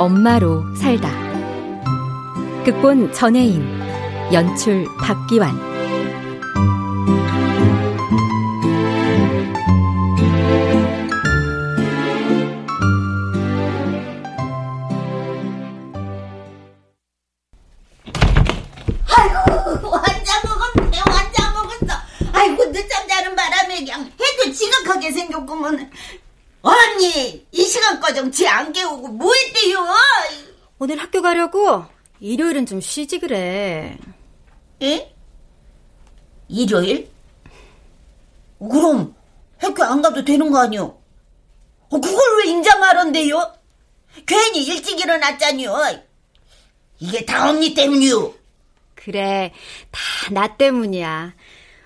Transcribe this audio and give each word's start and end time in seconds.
엄마로 0.00 0.64
살다. 0.74 1.10
극본 2.64 3.12
전혜인, 3.12 3.62
연출 4.32 4.86
박기환. 4.98 5.69
일요일은 32.60 32.66
좀 32.66 32.80
쉬지 32.80 33.18
그래. 33.18 33.96
예? 34.82 35.14
일요일? 36.48 37.08
그럼 38.58 39.14
학교 39.58 39.82
안 39.84 40.02
가도 40.02 40.24
되는 40.24 40.50
거 40.50 40.58
아니오? 40.60 40.84
어, 40.84 42.00
그걸 42.00 42.38
왜 42.38 42.50
인정하런데요? 42.50 43.54
괜히 44.26 44.64
일찍 44.64 45.00
일어났잖요. 45.00 45.74
이게 47.00 47.24
다 47.24 47.48
언니 47.48 47.74
때문이요. 47.74 48.34
그래, 48.94 49.52
다 49.90 50.00
나 50.32 50.56
때문이야. 50.56 51.34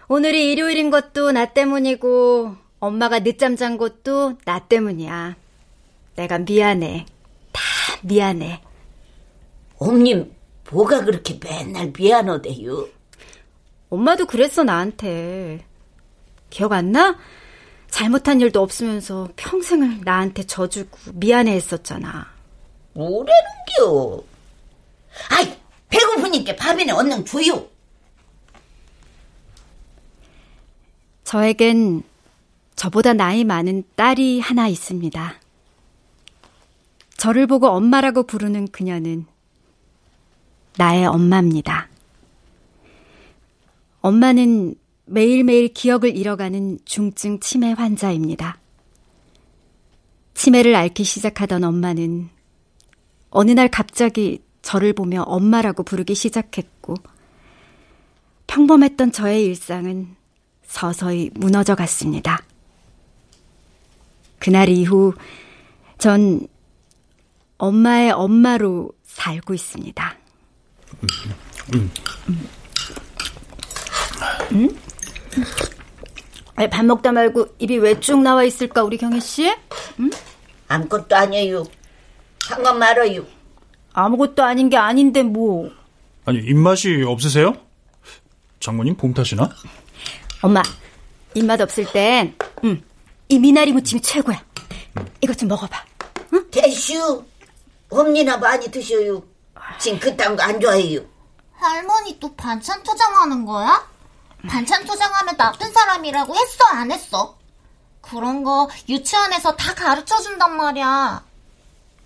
오늘이 0.09 0.53
일요일인 0.53 0.91
것도 0.91 1.33
나 1.33 1.47
때문이고, 1.47 2.57
엄마가 2.81 3.21
늦잠 3.21 3.57
잔 3.57 3.79
것도 3.79 4.39
나 4.45 4.59
때문이야. 4.67 5.37
내가 6.17 6.39
미안해. 6.39 7.07
다 7.53 7.63
미안해. 8.03 8.61
엄님, 9.79 10.35
뭐가 10.75 11.05
그렇게 11.05 11.39
맨날 11.41 11.93
미안하대요? 11.97 12.89
엄마도 13.91 14.27
그랬어, 14.27 14.65
나한테. 14.65 15.65
기억 16.51 16.73
안 16.73 16.91
나? 16.91 17.17
잘못한 17.89 18.41
일도 18.41 18.61
없으면서 18.61 19.29
평생을 19.37 20.01
나한테 20.05 20.43
져주고 20.43 20.99
미안해 21.15 21.53
했었잖아. 21.53 22.27
뭐라는겨? 22.95 24.25
아이, 25.31 25.57
배고프니까 25.89 26.57
밥이나 26.57 26.97
얼른 26.97 27.25
줘요. 27.25 27.69
저에겐 31.23 32.03
저보다 32.75 33.13
나이 33.13 33.45
많은 33.45 33.85
딸이 33.95 34.41
하나 34.41 34.67
있습니다. 34.67 35.35
저를 37.17 37.47
보고 37.47 37.69
엄마라고 37.69 38.25
부르는 38.25 38.69
그녀는 38.69 39.27
나의 40.77 41.07
엄마입니다. 41.07 41.89
엄마는 44.01 44.75
매일매일 45.07 45.73
기억을 45.73 46.17
잃어가는 46.17 46.79
중증 46.85 47.41
치매 47.41 47.73
환자입니다. 47.73 48.59
치매를 50.35 50.75
앓기 50.75 51.05
시작하던 51.05 51.65
엄마는 51.65 52.29
어느 53.31 53.51
날 53.53 53.69
갑자기 53.69 54.43
저를 54.63 54.93
보며 54.93 55.23
엄마라고 55.23 55.83
부르기 55.83 56.15
시작했고, 56.15 56.95
평범했던 58.47 59.13
저의 59.13 59.45
일상은 59.45 60.17
서서히 60.67 61.31
무너져 61.35 61.75
갔습니다. 61.75 62.43
그날 64.39 64.69
이후 64.69 65.15
전 65.99 66.47
엄마의 67.59 68.11
엄마로 68.11 68.91
살고 69.05 69.55
있습니다. 69.55 70.24
음? 71.75 71.91
음? 74.53 74.81
아니, 76.57 76.71
밥 76.71 76.85
먹다 76.85 77.11
말고 77.13 77.57
입이 77.59 77.79
왜 77.79 77.99
쭉 78.01 78.21
나와 78.23 78.45
있을까, 78.45 78.83
우리 78.85 78.97
경혜 78.97 79.19
씨? 79.21 79.53
응? 80.01 80.11
아무것도 80.69 81.17
아니에요. 81.17 81.65
상관 82.47 82.79
말아요. 82.79 83.25
아무것도 83.93 84.43
아닌 84.43 84.69
게 84.71 84.77
아닌데 84.77 85.23
뭐. 85.23 85.71
아니, 86.25 86.39
입맛이 86.39 87.03
없으세요? 87.03 87.55
장모님 88.61 88.97
봄 88.97 89.13
타시나? 89.13 89.49
엄마, 90.43 90.63
입맛 91.35 91.61
없을 91.61 91.85
땐, 91.91 92.35
응, 92.65 92.83
이 93.29 93.39
미나리 93.39 93.73
무침이 93.73 94.01
최고야. 94.01 94.43
이것 95.21 95.37
좀 95.37 95.49
먹어봐. 95.49 95.85
응? 96.35 96.51
대슈. 96.51 97.25
홈니나 97.91 98.37
많이 98.39 98.71
드셔요. 98.71 99.23
지금 99.79 99.99
그딴 99.99 100.37
거 100.37 100.43
안 100.43 100.61
좋아해요. 100.61 101.01
할머니 101.57 102.19
또 102.21 102.35
반찬 102.35 102.83
투정하는 102.83 103.45
거야? 103.47 103.89
반찬 104.49 104.85
투정하면 104.85 105.37
나쁜 105.37 105.73
사람이라고 105.73 106.35
했어 106.37 106.65
안 106.73 106.91
했어? 106.93 107.37
그런 108.03 108.45
거 108.45 108.69
유치원에서 108.89 109.57
다 109.57 109.75
가르쳐 109.75 110.21
준단 110.21 110.57
말이야. 110.57 111.25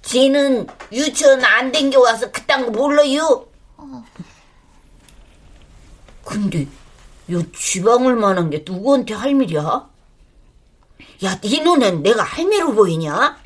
지는 0.02 0.66
유치원 0.92 1.44
안 1.44 1.72
댕겨와서 1.72 2.30
그딴 2.30 2.66
거 2.66 2.70
몰라요. 2.70 3.46
어. 3.76 4.04
근데 6.24 6.66
요 7.30 7.42
지방을 7.52 8.14
만한 8.16 8.50
게 8.50 8.62
누구한테 8.64 9.14
할미야? 9.14 9.88
야, 11.24 11.40
네 11.40 11.60
눈엔 11.62 12.02
내가 12.04 12.22
할미로 12.22 12.74
보이냐? 12.74 13.36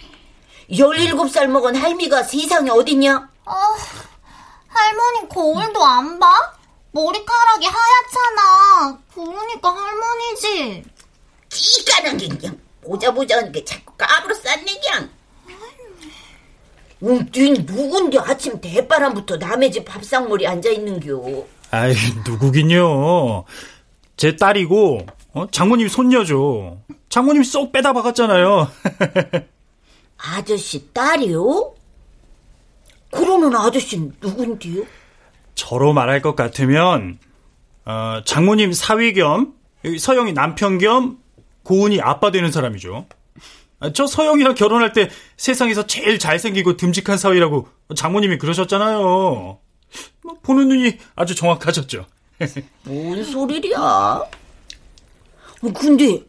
17살 0.71 1.47
먹은 1.47 1.75
할미가 1.77 2.22
세상에 2.25 2.71
어딨냐? 2.71 3.31
아, 3.44 3.76
할머니 4.69 5.28
거울도 5.28 5.84
안 5.84 6.19
봐? 6.19 6.26
머리카락이 6.92 7.66
하얗잖아. 7.66 8.98
그러니까 9.14 9.70
할머니지. 9.70 10.84
끼까는 11.48 12.16
게 12.19 12.28
그냥 12.28 12.58
보자 12.82 13.10
보자 13.12 13.36
하는 13.38 13.53
게 13.53 13.64
자꾸 13.64 13.92
까불어 13.97 14.34
쌌네 14.34 14.80
그냥. 14.80 15.10
응, 17.04 17.30
네 17.32 17.50
누군데 17.50 18.19
아침 18.19 18.60
대바람부터 18.60 19.36
남의 19.36 19.72
집 19.72 19.84
밥상머리 19.84 20.47
앉아있는겨. 20.47 21.44
아이, 21.70 21.94
누구긴요. 22.26 23.44
제 24.16 24.36
딸이고, 24.36 25.06
어? 25.32 25.47
장모님 25.50 25.88
손녀죠. 25.88 26.78
장모님 27.09 27.42
쏙 27.42 27.72
빼다 27.72 27.92
박았잖아요. 27.92 28.70
아저씨 30.19 30.92
딸이요? 30.92 31.74
그러는 33.12 33.55
아저씨는 33.55 34.15
누군데요? 34.21 34.84
저로 35.55 35.93
말할 35.93 36.23
것 36.23 36.34
같으면 36.34 37.19
어, 37.84 38.23
장모님 38.25 38.73
사위 38.73 39.12
겸 39.12 39.55
서영이 39.99 40.33
남편 40.33 40.78
겸 40.78 41.19
고은이 41.62 42.01
아빠 42.01 42.31
되는 42.31 42.51
사람이죠. 42.51 43.06
아, 43.81 43.93
저 43.93 44.06
서영이랑 44.06 44.55
결혼할 44.55 44.93
때 44.93 45.11
세상에서 45.37 45.87
제일 45.87 46.19
잘생기고 46.19 46.77
듬직한 46.77 47.19
사위라고 47.19 47.69
장모님이 47.95 48.39
그러셨잖아요. 48.39 48.99
뭐, 48.99 49.61
보는 50.43 50.69
눈이 50.69 50.99
아주 51.15 51.34
정확하셨죠. 51.34 52.06
뭔 52.84 53.22
소리야? 53.25 53.78
어, 53.81 54.28
근데 55.75 56.22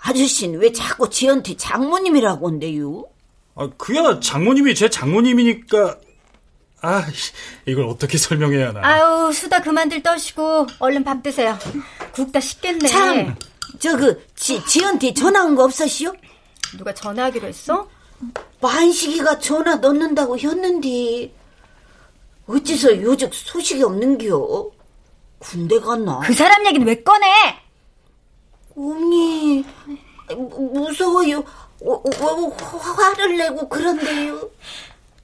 아저씨는 0.00 0.60
왜 0.60 0.70
자꾸 0.70 1.10
지한테 1.10 1.56
장모님이라고 1.56 2.46
한대요? 2.46 3.04
아, 3.56 3.68
그야 3.76 4.20
장모님이 4.20 4.74
제 4.76 4.88
장모님이니까 4.88 5.98
아, 6.80 7.04
이걸 7.66 7.84
어떻게 7.86 8.16
설명해야 8.18 8.68
하나. 8.68 8.80
아유, 8.86 9.32
수다 9.32 9.60
그만들 9.60 10.02
떠시고 10.02 10.66
얼른 10.78 11.02
밥 11.04 11.22
드세요. 11.22 11.58
국다 12.12 12.40
식겠네. 12.40 12.88
참, 12.88 13.36
저그 13.78 13.98
그, 13.98 14.26
지 14.36 14.64
지한테 14.64 15.12
전화 15.12 15.44
온 15.44 15.56
거 15.56 15.64
없었시오? 15.64 16.12
누가 16.76 16.92
전화하기로 16.94 17.48
했어? 17.48 17.88
만식이가 18.60 19.38
전화 19.38 19.76
넣는다고 19.76 20.38
했는데 20.38 21.32
어째서 22.46 23.00
요즘 23.02 23.28
소식이 23.32 23.82
없는겨? 23.82 24.70
군대 25.38 25.78
갔나? 25.80 26.18
그 26.20 26.32
사람 26.34 26.66
얘기는 26.66 26.86
왜 26.86 27.02
꺼내? 27.02 27.26
언니 28.76 29.64
무서워요. 30.28 31.38
어, 31.80 31.92
어, 31.92 32.02
어, 32.20 32.48
화를 32.76 33.36
내고 33.36 33.68
그런데요. 33.68 34.50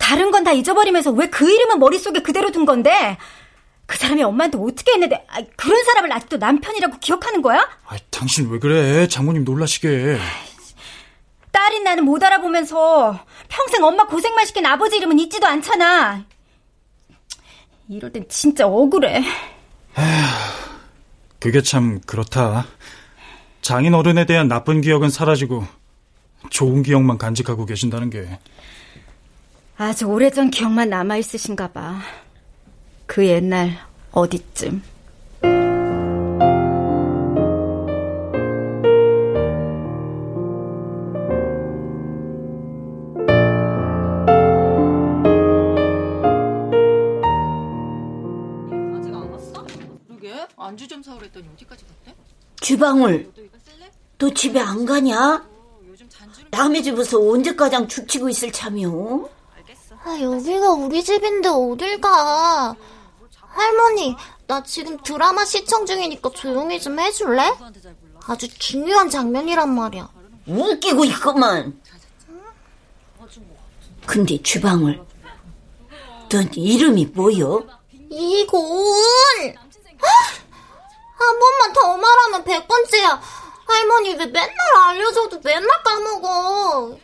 다른 0.05 0.31
건 0.31 0.45
다 0.45 0.53
잊어버리면서 0.53 1.11
왜 1.13 1.27
그 1.29 1.51
이름은 1.51 1.79
머릿속에 1.79 2.21
그대로 2.21 2.51
둔 2.53 2.65
건데? 2.67 3.17
그 3.87 3.97
사람이 3.99 4.23
엄마한테 4.23 4.59
어떻게 4.61 4.93
했는데 4.93 5.25
아, 5.31 5.41
그런 5.57 5.85
사람을 5.85 6.13
아직도 6.13 6.37
남편이라고 6.39 6.99
기억하는 6.99 7.43
거야? 7.43 7.67
아, 7.87 7.97
당신 8.11 8.51
왜 8.51 8.59
그래? 8.59 9.07
장모님 9.09 9.45
놀라시게. 9.45 10.19
딸인 11.53 11.85
나는 11.85 12.05
못 12.05 12.23
알아보면서 12.23 13.19
평생 13.49 13.85
엄마 13.85 14.07
고생만 14.07 14.45
시킨 14.47 14.67
아버지 14.67 14.97
이름은 14.97 15.19
잊지도 15.19 15.47
않잖아. 15.47 16.25
이럴 17.89 18.13
땐 18.13 18.25
진짜 18.29 18.67
억울해. 18.67 19.19
에휴, 19.99 20.05
그게 21.41 21.63
참 21.63 22.01
그렇다. 22.07 22.67
장인 23.63 23.95
어른에 23.95 24.27
대한 24.27 24.49
나쁜 24.49 24.81
기억은 24.81 25.09
사라지고 25.11 25.67
좋은 26.51 26.83
기억만 26.83 27.17
간직하고 27.19 27.65
계신다는 27.67 28.11
게. 28.11 28.39
아주 29.77 30.07
오래전 30.07 30.51
기억만 30.51 30.89
남아있으신가 30.91 31.69
봐. 31.69 32.01
그 33.07 33.27
옛날 33.27 33.79
어디쯤. 34.13 34.83
안주 50.57 50.89
좀 50.89 51.03
사오라 51.03 51.25
했더니 51.25 51.47
어디까지 51.55 51.85
갔대? 51.85 52.17
주방울, 52.59 53.31
너 54.17 54.33
집에 54.33 54.59
안 54.59 54.87
가냐? 54.87 55.47
남의 56.51 56.83
집에서 56.83 57.21
언제까지 57.21 57.87
죽치고 57.87 58.31
있을 58.31 58.51
참이오? 58.51 59.29
아, 60.05 60.21
여기가 60.21 60.71
우리 60.71 61.03
집인데 61.03 61.49
어딜 61.49 62.01
가? 62.01 62.77
할머니, 63.41 64.17
나 64.47 64.63
지금 64.63 64.99
드라마 64.99 65.45
시청 65.45 65.87
중이니까 65.87 66.31
조용히 66.31 66.81
좀 66.81 66.99
해줄래? 66.99 67.53
아주 68.27 68.49
중요한 68.59 69.09
장면이란 69.09 69.75
말이야. 69.75 70.09
웃기고 70.47 71.05
있구만. 71.07 71.81
근데 74.07 74.43
주방울, 74.43 75.03
넌 76.29 76.51
이름이 76.55 77.07
뭐요? 77.07 77.67
이고은! 78.11 79.55
한 81.17 81.39
번만 81.39 81.73
더 81.73 81.97
말하면 81.97 82.45
백 82.45 82.69
번째야. 82.69 83.21
할머니 83.67 84.11
왜 84.11 84.27
맨날 84.27 84.55
알려줘도 84.89 85.41
맨날 85.43 85.67
까먹어. 85.83 86.99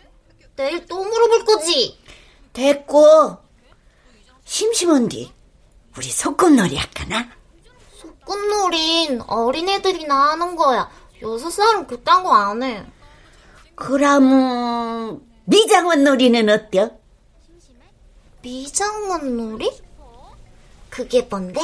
내일 0.56 0.85
또 0.87 1.03
물어볼 1.03 1.44
거지? 1.46 1.99
됐고, 2.52 3.37
심심한디 4.44 5.32
우리 5.97 6.11
소꿉놀이 6.11 6.76
할까나? 6.76 7.29
소꿉놀이는 8.00 9.23
어린애들이나 9.23 10.31
하는 10.31 10.56
거야. 10.56 10.91
여섯 11.23 11.50
살은 11.50 11.87
그딴 11.87 12.23
거 12.25 12.32
안 12.32 12.62
해. 12.62 12.85
그럼 13.75 15.20
미장원 15.44 16.05
놀이는 16.05 16.49
어때? 16.49 16.91
미장원 18.43 19.37
놀이? 19.37 19.70
그게 20.88 21.23
뭔데? 21.23 21.61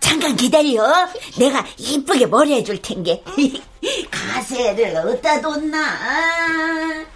잠깐 0.00 0.36
기다려. 0.36 1.08
내가 1.38 1.64
이쁘게 1.78 2.26
머리 2.26 2.54
해줄 2.54 2.80
텐게. 2.82 3.22
가세를 4.10 4.96
어디다 4.96 5.40
뒀나? 5.40 7.06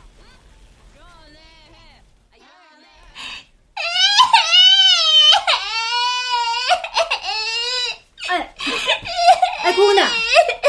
고은아, 9.79 10.11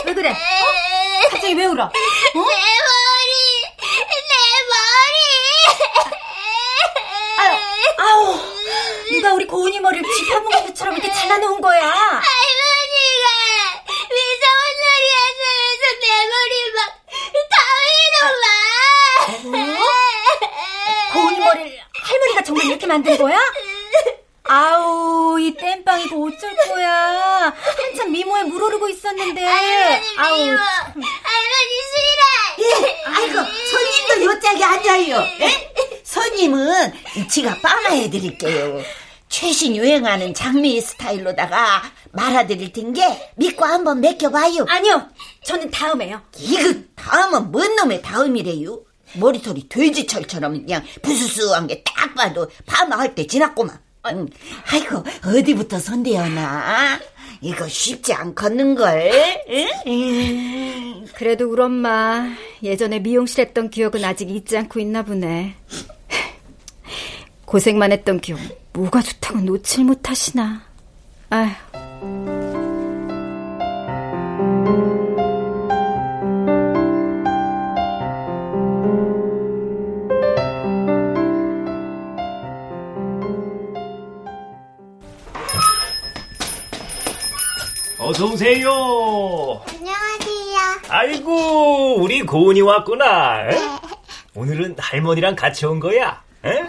왜 0.05 0.13
그래? 0.13 0.29
어? 0.29 0.35
갑자기 1.31 1.55
왜 1.55 1.65
울어? 1.65 1.85
어? 1.85 1.89
내 1.91 2.39
머리, 2.39 2.43
내 3.97 4.35
머리. 4.69 5.17
아우, 7.97 8.37
누가 9.11 9.33
우리 9.33 9.45
고은이 9.47 9.79
머리를 9.79 10.07
쥐파먹은 10.13 10.67
것처럼 10.67 10.93
이렇게 10.95 11.11
잘라놓은 11.11 11.59
거야? 11.59 11.81
할머니가 11.81 13.25
미장원놀이 14.13 15.07
하면서 15.17 15.83
내 16.01 16.05
머리 16.29 16.53
막 16.75 16.79
다위로 17.49 18.19
막. 19.51 19.57
고은이 21.13 21.39
머리를 21.39 21.79
할머니가 21.93 22.41
정말 22.43 22.65
이렇게 22.67 22.85
만든 22.85 23.17
거야? 23.17 23.39
아우, 24.59 25.39
이 25.39 25.53
땜빵 25.53 26.01
이고 26.01 26.27
어쩔 26.27 26.55
거야. 26.67 27.53
한참 27.77 28.11
미모에 28.11 28.43
물 28.43 28.63
오르고 28.63 28.89
있었는데. 28.89 29.45
아우, 29.45 29.53
할머니 30.17 30.43
미워. 30.45 30.57
참. 30.57 31.01
할머니 31.23 31.71
싫어. 31.93 33.13
아이고, 33.13 33.51
손님도 33.69 34.25
요짝에 34.25 34.63
앉아요. 34.63 35.17
예? 35.41 36.01
손님은 36.03 36.93
지가 37.29 37.57
빠마해 37.61 38.09
드릴게요. 38.09 38.81
최신 39.27 39.75
유행하는 39.75 40.33
장미 40.33 40.81
스타일로다가 40.81 41.83
말아드릴 42.11 42.73
텐게 42.73 43.31
믿고 43.35 43.63
한번 43.65 44.01
맡겨봐요. 44.01 44.65
아니요, 44.67 45.07
저는 45.43 45.69
다음에요. 45.69 46.23
이거 46.39 46.73
다음은 46.95 47.51
뭔 47.51 47.75
놈의 47.75 48.01
다음이래요? 48.01 48.79
머리털이 49.13 49.69
돼지철처럼 49.69 50.53
그냥 50.65 50.83
부스스한 51.03 51.67
게 51.67 51.83
딱 51.83 52.15
봐도 52.15 52.49
파마할 52.65 53.13
때 53.13 53.27
지났구만. 53.27 53.79
응. 54.11 54.27
아이고 54.71 55.03
어디부터 55.25 55.79
손대어나? 55.79 56.99
이거 57.41 57.67
쉽지 57.67 58.13
않겠는걸? 58.13 59.11
응? 59.87 61.05
그래도 61.15 61.49
우리 61.49 61.61
엄마 61.61 62.29
예전에 62.61 62.99
미용실 62.99 63.45
했던 63.45 63.69
기억은 63.69 64.03
아직 64.03 64.29
잊지 64.29 64.57
않고 64.57 64.79
있나 64.79 65.03
보네. 65.03 65.55
고생만 67.45 67.91
했던 67.91 68.19
기억 68.19 68.39
뭐가 68.73 69.01
좋다고 69.01 69.39
놓칠 69.39 69.85
못하시나. 69.85 70.61
아휴. 71.29 72.38
어서 88.19 88.33
오세요. 88.33 89.61
안녕하세요. 89.69 90.57
아이고, 90.89 92.01
우리 92.01 92.21
고은이 92.23 92.59
왔구나. 92.59 93.49
에? 93.49 93.57
오늘은 94.35 94.75
할머니랑 94.77 95.37
같이 95.37 95.65
온 95.65 95.79
거야. 95.79 96.21
에? 96.43 96.61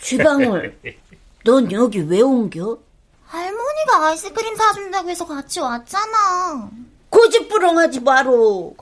주방울, 0.00 0.78
넌 1.44 1.70
여기 1.72 2.00
왜 2.00 2.22
옮겨? 2.22 2.78
할머니가 3.26 4.06
아이스크림 4.06 4.56
사준다고 4.56 5.10
해서 5.10 5.26
같이 5.26 5.60
왔잖아. 5.60 6.70
고집부렁하지 7.10 8.00
마로. 8.00 8.74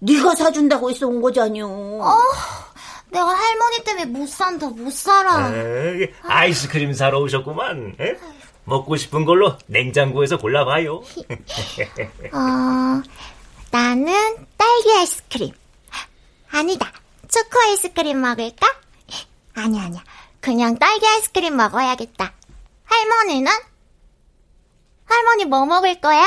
네가 0.00 0.34
사준다고 0.34 0.90
해서 0.90 1.06
온 1.06 1.22
거잖여. 1.22 1.68
어, 1.68 2.18
내가 3.10 3.28
할머니 3.28 3.84
때문에 3.84 4.06
못 4.06 4.28
산다, 4.28 4.66
못 4.70 4.92
살아. 4.92 5.52
에, 5.54 6.12
아이스크림 6.24 6.92
사러 6.94 7.20
오셨구만. 7.20 7.94
에? 8.00 8.16
먹고 8.64 8.96
싶은 8.96 9.24
걸로 9.24 9.56
냉장고에서 9.66 10.38
골라봐요. 10.38 10.96
어, 12.32 13.02
나는 13.70 14.46
딸기 14.56 14.92
아이스크림. 14.98 15.52
아니다, 16.50 16.92
초코 17.28 17.58
아이스크림 17.60 18.20
먹을까? 18.20 18.66
아니야, 19.54 19.82
아니야. 19.84 20.02
그냥 20.40 20.78
딸기 20.78 21.06
아이스크림 21.06 21.56
먹어야겠다. 21.56 22.32
할머니는? 22.84 23.50
할머니 25.04 25.44
뭐 25.44 25.66
먹을 25.66 26.00
거야? 26.00 26.24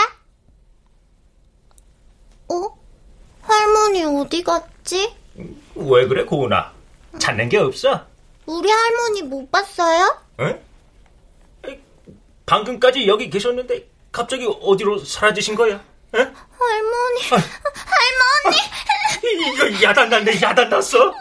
어? 2.49 2.77
할머니 3.41 4.03
어디 4.03 4.43
갔지? 4.43 5.15
왜 5.75 6.07
그래, 6.07 6.23
고은아? 6.25 6.73
찾는 7.19 7.49
게 7.49 7.57
없어? 7.57 8.05
우리 8.45 8.69
할머니 8.69 9.23
못 9.23 9.49
봤어요? 9.51 10.19
에? 10.39 10.61
에, 12.47 12.49
방금까지 12.49 13.07
여기 13.07 13.29
계셨는데 13.29 13.89
갑자기 14.11 14.47
어디로 14.61 14.99
사라지신 15.03 15.55
거야? 15.55 15.75
에? 16.15 16.17
할머니, 16.19 17.21
할머니! 17.29 18.57
이거 19.53 19.83
야단 19.83 20.09
났네, 20.09 20.41
야단 20.41 20.69
났어. 20.69 21.09
에? 21.09 21.11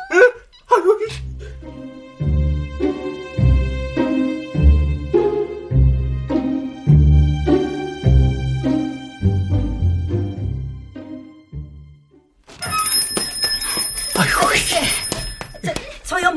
아유. 0.70 1.25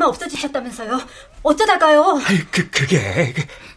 없어지셨다면서요? 0.10 1.00
어쩌다가요? 1.44 2.22
아이, 2.26 2.38
그, 2.52 2.70
그게. 2.70 3.34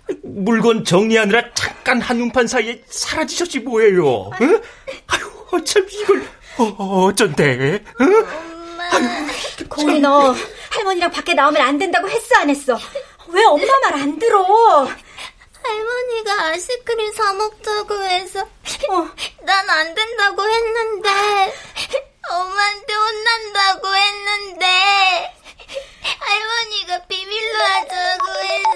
그, 0.06 0.20
물건 0.24 0.84
정리하느라 0.84 1.54
잠깐 1.54 2.00
한눈판 2.00 2.46
사이에 2.46 2.82
사라지셨지 2.88 3.60
뭐예요. 3.60 4.30
응? 4.40 4.60
아유, 5.08 5.46
어쩜 5.52 5.86
이걸, 5.90 6.26
어, 6.58 6.64
어쩐데? 7.06 7.82
응? 8.00 8.26
고은이 9.68 10.00
너 10.00 10.34
할머니랑 10.70 11.10
밖에 11.10 11.34
나오면 11.34 11.62
안 11.62 11.78
된다고 11.78 12.08
했어 12.08 12.36
안 12.40 12.50
했어? 12.50 12.78
왜 13.28 13.42
엄마 13.44 13.64
말 13.84 13.94
안 13.94 14.18
들어? 14.18 14.88
할머니가 15.62 16.42
아이스크림 16.48 17.12
사 17.12 17.32
먹자고 17.34 18.02
해서 18.02 18.40
어. 18.90 19.08
난 19.44 19.70
안 19.70 19.94
된다고 19.94 20.42
했는데 20.42 21.08
엄마한테 22.30 22.92
혼난다고 22.94 23.88
했는데 23.94 24.66
할머니가 26.18 27.06
비밀로 27.06 27.58
하자고 27.64 28.26
해서. 28.44 28.68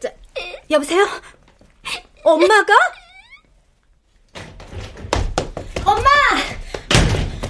자, 0.00 0.10
여보세요? 0.70 1.06
엄마가? 2.24 2.72
엄마! 5.84 6.08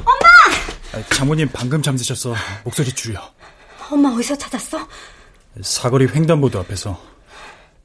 엄마! 0.05 0.27
아, 0.93 1.03
장모님 1.15 1.49
방금 1.53 1.81
잠드셨어. 1.83 2.35
목소리 2.65 2.93
줄여. 2.93 3.33
엄마 3.91 4.09
어디서 4.11 4.37
찾았어? 4.37 4.89
사거리 5.63 6.09
횡단보도 6.09 6.59
앞에서. 6.61 7.01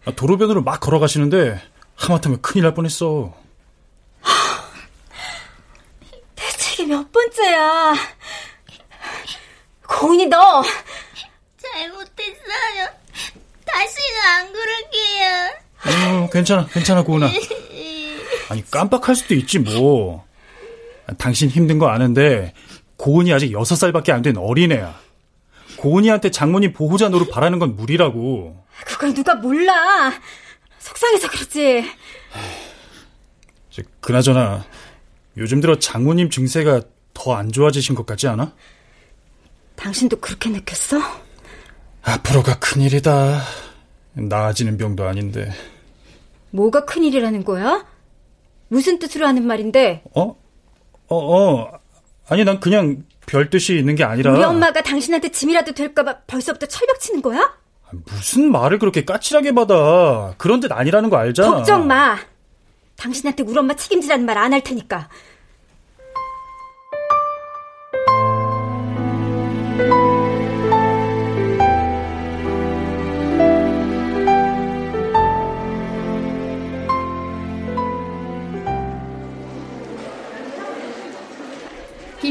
아, 0.06 0.12
도로변으로 0.12 0.64
막 0.64 0.80
걸어가시는데 0.80 1.62
하마터면 1.96 2.42
큰일 2.42 2.64
날 2.64 2.74
뻔했어. 2.74 3.36
아, 4.24 4.72
대책이 6.36 6.88
몇 6.88 7.12
번째야. 7.12 7.94
고은이 9.90 10.26
너 10.28 10.64
잘못했어요. 11.58 12.88
다시는 13.66 14.22
안 14.28 14.54
그럴게요. 14.54 16.24
어, 16.26 16.30
괜찮아, 16.32 16.66
괜찮아, 16.68 17.04
고은아. 17.04 17.30
아니, 18.50 18.70
깜빡할 18.70 19.16
수도 19.16 19.34
있지, 19.36 19.60
뭐. 19.60 20.26
당신 21.18 21.50
힘든 21.50 21.80
거 21.80 21.88
아는데, 21.90 22.54
고은이 22.98 23.32
아직 23.34 23.52
6살밖에 23.52 24.12
안 24.12 24.22
된 24.22 24.38
어린애야. 24.38 25.00
고은이한테 25.78 26.32
장모님 26.32 26.74
보호자 26.74 27.08
노릇 27.10 27.30
바라는 27.32 27.60
건 27.60 27.76
무리라고. 27.76 28.64
그걸 28.86 29.14
누가 29.14 29.36
몰라. 29.36 30.12
속상해서 30.80 31.30
그러지. 31.30 31.90
저, 33.70 33.82
그나저나, 34.02 34.66
요즘 35.38 35.62
들어 35.62 35.80
장모님 35.80 36.30
증세가 36.30 36.82
더 37.14 37.34
안 37.36 37.52
좋아지신 37.52 37.96
것 37.96 38.06
같지 38.06 38.28
않아? 38.28 38.54
당신도 39.80 40.18
그렇게 40.20 40.50
느꼈어? 40.50 41.00
앞으로가 42.04 42.60
큰일이다. 42.60 43.42
나아지는 44.14 44.78
병도 44.78 45.08
아닌데. 45.08 45.52
뭐가 46.52 46.86
큰일이라는 46.86 47.44
거야? 47.46 47.86
무슨 48.68 49.00
뜻으로 49.00 49.26
하는 49.26 49.46
말인데? 49.48 50.04
어? 50.16 50.36
어, 51.08 51.16
어. 51.18 51.80
아니, 52.28 52.44
난 52.44 52.60
그냥 52.60 53.04
별 53.26 53.50
뜻이 53.50 53.78
있는 53.78 53.96
게 53.96 54.04
아니라. 54.04 54.34
우리 54.34 54.44
엄마가 54.44 54.82
당신한테 54.82 55.30
짐이라도 55.30 55.72
될까봐 55.74 56.22
벌써부터 56.28 56.66
철벽 56.68 57.00
치는 57.00 57.22
거야? 57.22 57.58
무슨 57.92 58.52
말을 58.52 58.80
그렇게 58.80 59.06
까칠하게 59.06 59.54
받아. 59.54 60.34
그런 60.38 60.60
뜻 60.60 60.72
아니라는 60.72 61.10
거 61.10 61.18
알잖아. 61.18 61.50
걱정 61.56 61.88
마. 61.88 62.18
당신한테 62.98 63.44
우리 63.44 63.58
엄마 63.58 63.76
책임지라는 63.76 64.26
말 64.26 64.38
안 64.38 64.54
할 64.54 64.62
테니까. 64.62 65.10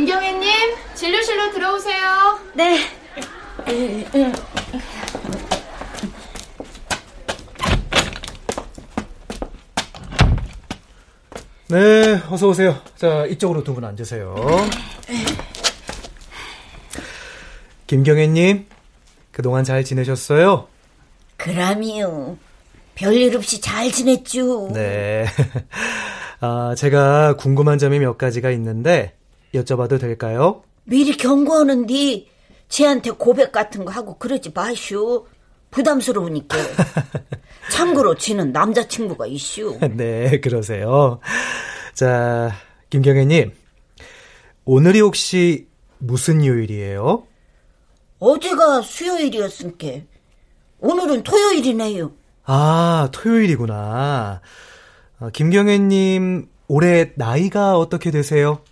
김경애님, 0.02 0.76
진료실로 0.94 1.50
들어오세요. 1.50 2.38
네. 2.54 2.78
네, 11.68 12.20
어서 12.30 12.48
오세요. 12.48 12.76
자, 12.96 13.26
이쪽으로 13.26 13.62
두 13.62 13.74
분 13.74 13.84
앉으세요. 13.84 14.34
김경애님, 17.86 18.66
그동안 19.32 19.64
잘 19.64 19.84
지내셨어요? 19.84 20.68
그럼요. 21.36 22.36
별일 22.94 23.36
없이 23.36 23.60
잘 23.60 23.90
지냈죠. 23.92 24.70
네. 24.72 25.26
아, 26.40 26.74
제가 26.76 27.36
궁금한 27.36 27.78
점이 27.78 27.98
몇 27.98 28.16
가지가 28.18 28.50
있는데 28.50 29.14
여쭤봐도 29.54 30.00
될까요? 30.00 30.62
미리 30.84 31.16
경고하는데 31.16 32.26
쟤한테 32.68 33.10
고백 33.12 33.52
같은 33.52 33.84
거 33.84 33.90
하고 33.92 34.18
그러지 34.18 34.52
마시오. 34.54 35.26
부담스러우니까. 35.70 36.56
참고로 37.70 38.14
지는 38.16 38.52
남자친구가 38.52 39.26
있슈. 39.26 39.78
네, 39.96 40.40
그러세요. 40.40 41.20
자, 41.92 42.52
김경애님, 42.90 43.52
오늘이 44.64 45.00
혹시 45.00 45.68
무슨 45.98 46.44
요일이에요? 46.44 47.26
어제가 48.18 48.82
수요일이었으니까 48.82 50.06
오늘은 50.80 51.22
토요일이네요. 51.22 52.12
아, 52.44 53.08
토요일이구나. 53.12 54.40
아, 55.20 55.30
김경애님, 55.32 56.48
올해 56.68 57.12
나이가 57.16 57.76
어떻게 57.76 58.10
되세요? 58.10 58.62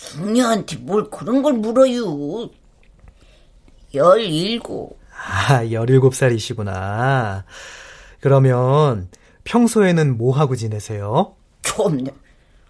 숙녀한테 0.00 0.76
뭘 0.76 1.08
그런 1.10 1.42
걸 1.42 1.54
물어요. 1.54 2.50
열일곱. 3.94 4.98
아, 5.48 5.64
17살이시구나. 5.64 7.44
그러면 8.20 9.08
평소에는 9.44 10.18
뭐 10.18 10.36
하고 10.36 10.54
지내세요? 10.54 11.34
참네. 11.62 12.10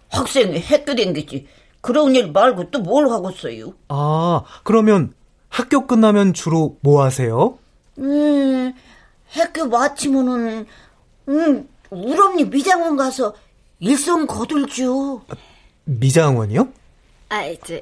학생이 0.09 0.59
학교 0.61 0.95
댕기지. 0.95 1.47
그런 1.81 2.15
일 2.15 2.31
말고 2.31 2.71
또 2.71 2.79
뭘 2.79 3.09
하고 3.09 3.29
써요? 3.31 3.73
아, 3.89 4.41
그러면 4.63 5.13
학교 5.49 5.85
끝나면 5.85 6.33
주로 6.33 6.77
뭐 6.81 7.03
하세요? 7.03 7.57
음, 7.99 8.73
학교 9.29 9.65
마치면은, 9.67 10.65
음, 11.27 11.69
우리 11.89 12.17
언니 12.19 12.45
미장원 12.45 12.95
가서 12.95 13.33
일손 13.79 14.27
거들죠. 14.27 15.21
미장원이요? 15.85 16.69
아, 17.29 17.43
이제 17.45 17.81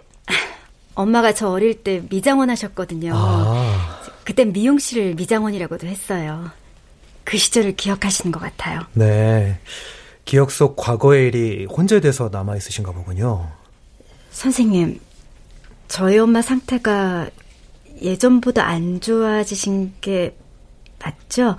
엄마가 0.96 1.34
저 1.34 1.50
어릴 1.50 1.84
때 1.84 2.04
미장원 2.10 2.50
하셨거든요. 2.50 3.12
아, 3.16 4.02
그땐 4.24 4.54
미용실을 4.54 5.16
미장원이라고도 5.16 5.88
했어요. 5.88 6.50
그 7.24 7.38
시절을 7.38 7.76
기억하시는 7.76 8.32
것 8.32 8.40
같아요. 8.40 8.82
네. 8.94 9.60
기억 10.24 10.52
속 10.52 10.76
과거의 10.76 11.28
일이 11.28 11.66
혼재돼서 11.66 12.30
남아 12.32 12.56
있으신가 12.58 12.92
보군요. 12.92 13.52
선생님, 14.32 15.00
저희 15.88 16.18
엄마 16.18 16.42
상태가 16.42 17.30
예전보다 18.02 18.66
안 18.66 19.00
좋아지신 19.00 19.94
게 20.02 20.36
맞죠? 21.00 21.56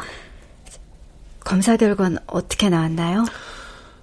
검사 1.41 1.77
결과는 1.77 2.19
어떻게 2.27 2.69
나왔나요? 2.69 3.25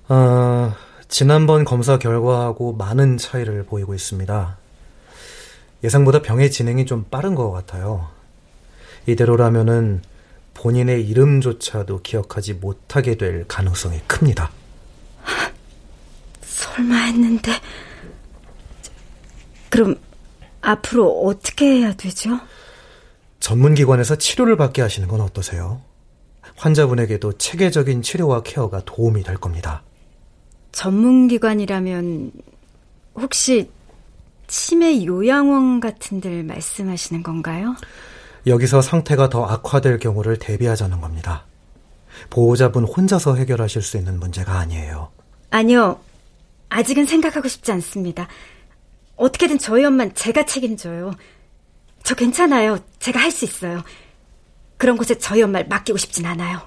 아, 0.08 0.76
지난번 1.14 1.64
검사 1.64 2.00
결과하고 2.00 2.74
많은 2.74 3.20
차이를 3.20 3.66
보이고 3.66 3.94
있습니다. 3.94 4.58
예상보다 5.84 6.24
병의 6.24 6.50
진행이 6.50 6.88
좀 6.88 7.06
빠른 7.12 7.36
것 7.36 7.52
같아요. 7.52 8.10
이대로라면은 9.06 10.02
본인의 10.56 11.08
이름조차도 11.08 12.02
기억하지 12.02 12.56
못하게 12.56 13.14
될 13.14 13.48
가능성이 13.48 14.00
큽니다. 14.08 14.50
설마 16.42 16.96
했는데. 16.96 17.52
그럼 19.70 19.98
앞으로 20.62 21.28
어떻게 21.28 21.76
해야 21.76 21.94
되죠? 21.94 22.40
전문기관에서 23.40 24.16
치료를 24.16 24.58
받게 24.58 24.82
하시는 24.82 25.08
건 25.08 25.22
어떠세요? 25.22 25.80
환자분에게도 26.56 27.38
체계적인 27.38 28.02
치료와 28.02 28.42
케어가 28.42 28.82
도움이 28.84 29.22
될 29.22 29.38
겁니다. 29.38 29.84
전문기관이라면 30.74 32.32
혹시 33.16 33.70
치매 34.48 35.06
요양원 35.06 35.80
같은 35.80 36.20
데를 36.20 36.44
말씀하시는 36.44 37.24
건가요? 37.24 37.76
여기서 38.46 38.82
상태가 38.82 39.30
더 39.30 39.46
악화될 39.46 40.00
경우를 40.00 40.38
대비하자는 40.38 41.00
겁니다. 41.00 41.46
보호자분 42.30 42.84
혼자서 42.84 43.36
해결하실 43.36 43.82
수 43.82 43.98
있는 43.98 44.20
문제가 44.20 44.60
아니에요. 44.60 45.10
아니요. 45.50 46.00
아직은 46.70 47.06
생각하고 47.06 47.48
싶지 47.48 47.72
않습니다. 47.72 48.28
어떻게든 49.16 49.60
저희 49.60 49.86
엄만 49.86 50.14
제가 50.16 50.46
책임져요. 50.46 51.14
저 52.04 52.16
괜찮아요. 52.16 52.80
제가 53.00 53.20
할 53.20 53.32
수 53.32 53.46
있어요. 53.46 53.84
그런 54.78 54.98
곳에 54.98 55.18
저희 55.18 55.42
엄마를 55.42 55.68
맡기고 55.68 55.98
싶진 55.98 56.26
않아요. 56.26 56.60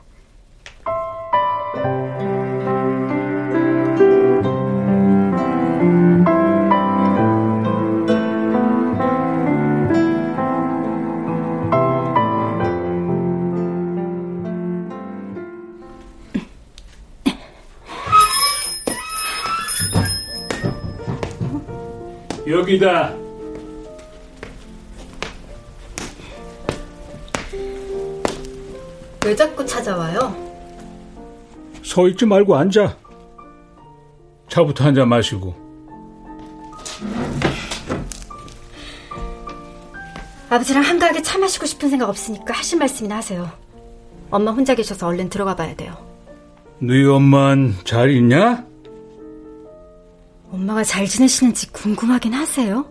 여기다. 22.47 23.15
왜 29.25 29.35
자꾸 29.35 29.65
찾아와요? 29.67 30.35
서 31.83 32.09
있지 32.09 32.25
말고 32.27 32.57
앉아. 32.57 32.97
차부터 34.49 34.85
한 34.85 34.95
잔 34.95 35.09
마시고. 35.09 35.55
아버지랑 40.49 40.85
한가하게 40.85 41.23
차 41.23 41.39
마시고 41.39 41.67
싶은 41.67 41.91
생각 41.91 42.09
없으니까 42.09 42.55
하신 42.55 42.79
말씀이나 42.79 43.17
하세요. 43.17 43.51
엄마 44.31 44.53
혼자 44.53 44.75
계셔서 44.75 45.09
얼른 45.09 45.29
들어가 45.29 45.57
봐야 45.57 45.75
돼요. 45.75 45.97
너희 46.79 47.05
엄만 47.05 47.75
잘 47.85 48.11
있냐? 48.11 48.65
엄마가 50.51 50.85
잘 50.85 51.07
지내시는지 51.07 51.71
궁금하긴 51.73 52.33
하세요. 52.33 52.85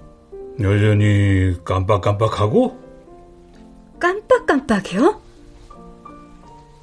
여전히 0.60 1.54
깜빡깜빡하고? 1.64 2.78
깜빡깜빡이요? 4.00 5.22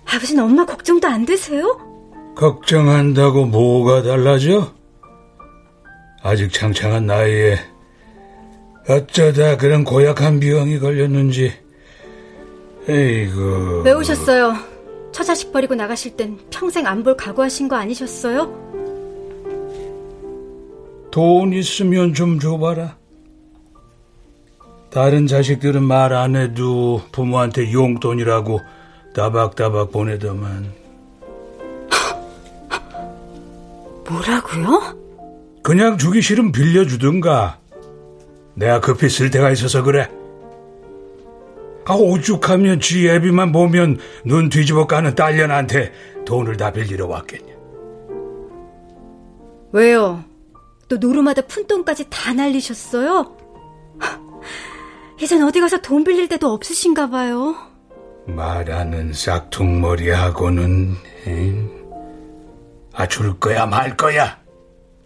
아버지는 0.07 0.45
엄마 0.45 0.65
걱정도 0.67 1.09
안 1.09 1.25
되세요? 1.25 1.79
걱정한다고 2.37 3.47
뭐가 3.47 4.03
달라져? 4.03 4.73
아직 6.23 6.53
창창한 6.53 7.07
나이에 7.07 7.59
어쩌다 8.89 9.57
그런 9.57 9.85
고약한 9.85 10.41
병이 10.41 10.79
걸렸는지 10.81 11.53
에이구 12.89 13.83
왜 13.85 13.93
오셨어요? 13.93 14.55
처자식 15.13 15.53
버리고 15.53 15.75
나가실 15.75 16.17
땐 16.17 16.39
평생 16.51 16.87
안 16.87 17.03
볼 17.03 17.17
각오하신 17.17 17.69
거 17.69 17.77
아니셨어요? 17.77 18.72
돈 21.13 21.53
있으면 21.53 22.15
좀 22.15 22.41
줘봐라. 22.41 22.97
다른 24.91 25.27
자식들은 25.27 25.83
말 25.85 26.13
안 26.13 26.35
해도 26.37 27.03
부모한테 27.13 27.73
용돈이라고 27.73 28.61
따박따박 29.15 29.93
보내더만. 29.93 30.73
뭐라고요? 34.09 34.97
그냥 35.63 35.99
주기 35.99 36.23
싫으면 36.23 36.51
빌려주든가. 36.51 37.59
내가 38.55 38.81
급히 38.81 39.09
쓸 39.11 39.31
데가 39.31 39.51
있어서 39.51 39.83
그래. 39.83 40.09
아 41.85 41.95
오죽하면 41.95 42.81
지 42.81 43.09
애비만 43.09 43.53
보면 43.53 43.99
눈 44.25 44.49
뒤집어 44.49 44.87
까는 44.87 45.15
딸년한테 45.15 45.93
돈을 46.25 46.57
다 46.57 46.73
빌리러 46.73 47.07
왔겠냐. 47.07 47.53
왜요? 49.73 50.25
또 50.93 50.99
노루마다 50.99 51.41
푼돈까지 51.43 52.05
다 52.11 52.35
날리셨어요? 52.35 53.35
이젠 55.19 55.43
어디 55.43 55.59
가서 55.59 55.79
돈 55.79 56.05
빌릴 56.05 56.29
데도 56.29 56.53
없으신가 56.53 57.09
봐요. 57.09 57.57
말하는 58.27 59.15
싹퉁머리하고는 59.15 60.95
아 62.93 63.07
줄 63.07 63.41
거야 63.41 63.65
말 63.65 63.97
거야 63.97 64.39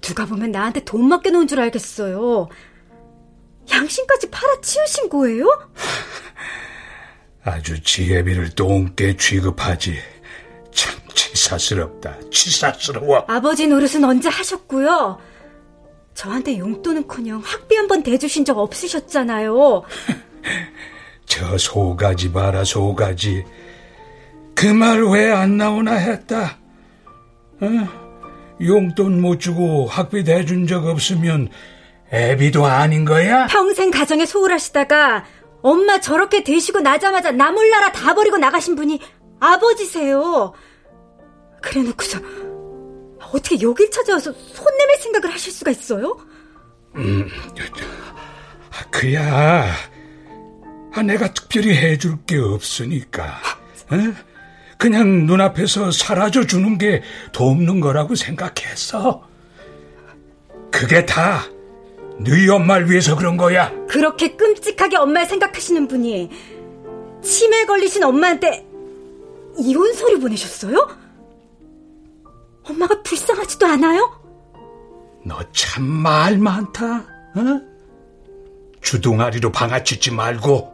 누가 0.00 0.26
보면 0.26 0.50
나한테 0.50 0.82
돈 0.84 1.06
맡겨놓은 1.08 1.46
줄 1.46 1.60
알겠어요. 1.60 2.48
양심까지 3.70 4.28
팔아치우신 4.30 5.08
거예요? 5.08 5.46
아주 7.44 7.80
지혜비를 7.80 8.56
똥개 8.56 9.16
취급하지 9.16 9.94
참 10.74 11.00
치사스럽다 11.14 12.16
치사스러워 12.32 13.24
아버지 13.28 13.68
노릇은 13.68 14.02
언제 14.02 14.28
하셨고요? 14.28 15.35
저한테 16.16 16.58
용돈은커녕 16.58 17.40
학비 17.44 17.76
한 17.76 17.86
번 17.88 18.02
대주신 18.02 18.44
적 18.44 18.58
없으셨잖아요. 18.58 19.82
저 21.26 21.58
소가지 21.58 22.32
봐라 22.32 22.64
소가지 22.64 23.44
그 24.54 24.66
말 24.72 25.02
왜 25.04 25.30
안 25.32 25.56
나오나 25.58 25.92
했다 25.94 26.56
어? 27.60 27.68
용돈 28.62 29.20
못 29.20 29.38
주고 29.38 29.86
학비 29.86 30.24
대준 30.24 30.66
적 30.66 30.86
없으면 30.86 31.50
애비도 32.12 32.64
아닌 32.64 33.04
거야? 33.04 33.46
평생 33.48 33.90
가정에 33.90 34.24
소홀하시다가 34.24 35.24
엄마 35.62 36.00
저렇게 36.00 36.42
되시고 36.44 36.80
나자마자 36.80 37.32
나 37.32 37.50
몰라라 37.52 37.92
다 37.92 38.14
버리고 38.14 38.38
나가신 38.38 38.76
분이 38.76 39.00
아버지세요. 39.40 40.54
그래 41.60 41.82
놓고서 41.82 42.20
어떻게 43.32 43.60
여길 43.60 43.90
찾아와서 43.90 44.32
손 44.32 44.76
내밀 44.76 44.96
생각을 44.98 45.32
하실 45.32 45.52
수가 45.52 45.70
있어요? 45.70 46.16
음, 46.96 47.28
그야 48.90 49.74
아, 50.94 51.02
내가 51.02 51.32
특별히 51.32 51.74
해줄 51.76 52.16
게 52.26 52.38
없으니까 52.38 53.40
어? 53.90 53.96
그냥 54.78 55.26
눈앞에서 55.26 55.90
사라져 55.90 56.46
주는 56.46 56.76
게 56.78 57.02
돕는 57.32 57.80
거라고 57.80 58.14
생각했어. 58.14 59.26
그게 60.70 61.06
다 61.06 61.44
너희 62.18 62.48
엄마를 62.48 62.90
위해서 62.90 63.16
그런 63.16 63.36
거야. 63.36 63.72
그렇게 63.88 64.36
끔찍하게 64.36 64.96
엄마를 64.96 65.26
생각하시는 65.28 65.88
분이 65.88 66.30
치매 67.22 67.64
걸리신 67.64 68.02
엄마한테 68.04 68.66
이혼 69.58 69.92
서류 69.94 70.20
보내셨어요? 70.20 71.05
엄마가 72.68 73.02
불쌍하지도 73.02 73.66
않아요? 73.66 74.20
너 75.24 75.38
참 75.52 75.82
말 75.84 76.38
많다. 76.38 76.96
어? 77.34 77.60
주둥아리로 78.80 79.50
방아치지 79.52 80.12
말고 80.12 80.72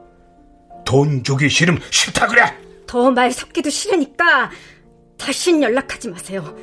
돈 0.85 1.23
주기 1.25 1.49
싫음 1.49 1.79
싫다 1.91 2.27
그래. 2.27 2.43
더 2.87 3.11
말 3.11 3.33
섞기도 3.33 3.71
싫으니까 3.71 4.51
다신 5.19 5.63
연락하지 5.63 6.09
마세요. 6.09 6.55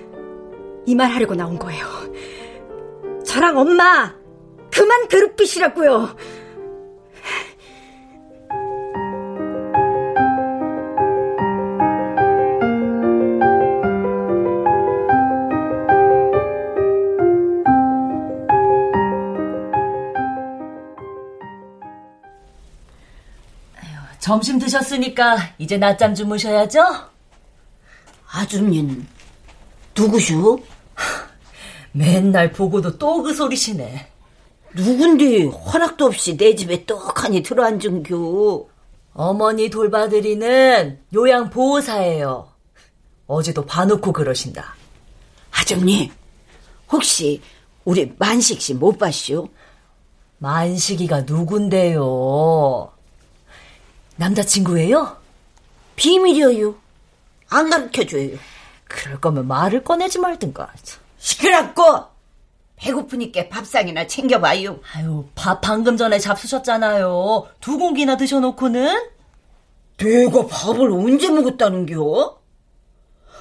이 0.86 0.96
말 0.96 1.10
하려고 1.12 1.36
나온 1.36 1.58
거예요. 1.58 1.86
저랑 3.26 3.58
엄마 3.58 4.14
그만 4.72 5.08
괴롭히시라고요. 5.08 6.16
점심 24.30 24.60
드셨으니까 24.60 25.38
이제 25.58 25.78
낮잠 25.78 26.14
주무셔야죠? 26.14 26.84
아줌님 28.32 29.08
누구슈? 29.98 30.62
맨날 31.94 32.52
보고도 32.52 33.00
또 33.00 33.24
그 33.24 33.34
소리시네. 33.34 34.08
누군데 34.76 35.46
허락도 35.46 36.06
없이 36.06 36.38
내 36.38 36.54
집에 36.54 36.86
떡하니 36.86 37.42
들어앉은겨. 37.42 38.68
어머니 39.16 39.72
돌봐드리는 39.72 41.00
요양보호사예요. 41.12 42.50
어제도 43.26 43.66
봐놓고 43.66 44.14
그러신다. 44.14 44.76
아줌님, 45.54 46.12
혹시 46.92 47.42
우리 47.84 48.14
만식 48.20 48.62
씨 48.62 48.76
못 48.76 49.00
봤슈? 49.00 49.48
만식이가 50.38 51.22
누군데요? 51.22 52.92
남자친구예요? 54.20 55.18
비밀이에요. 55.96 56.76
안 57.50 57.70
가르쳐줘요. 57.70 58.38
그럴 58.88 59.20
거면 59.22 59.48
말을 59.48 59.84
꺼내지 59.84 60.20
말든가. 60.20 60.72
시끄럽고 61.18 61.84
배고프니까 62.76 63.48
밥상이나 63.50 64.08
챙겨봐요. 64.08 64.80
아유, 64.94 65.26
밥 65.36 65.62
방금 65.62 65.96
전에 65.98 66.20
잡수셨잖아요. 66.20 67.48
두 67.62 67.78
공기나 67.78 68.18
드셔놓고는? 68.18 69.10
내가 69.98 70.48
밥을 70.48 70.92
언제 70.92 71.30
먹었다는겨? 71.30 72.40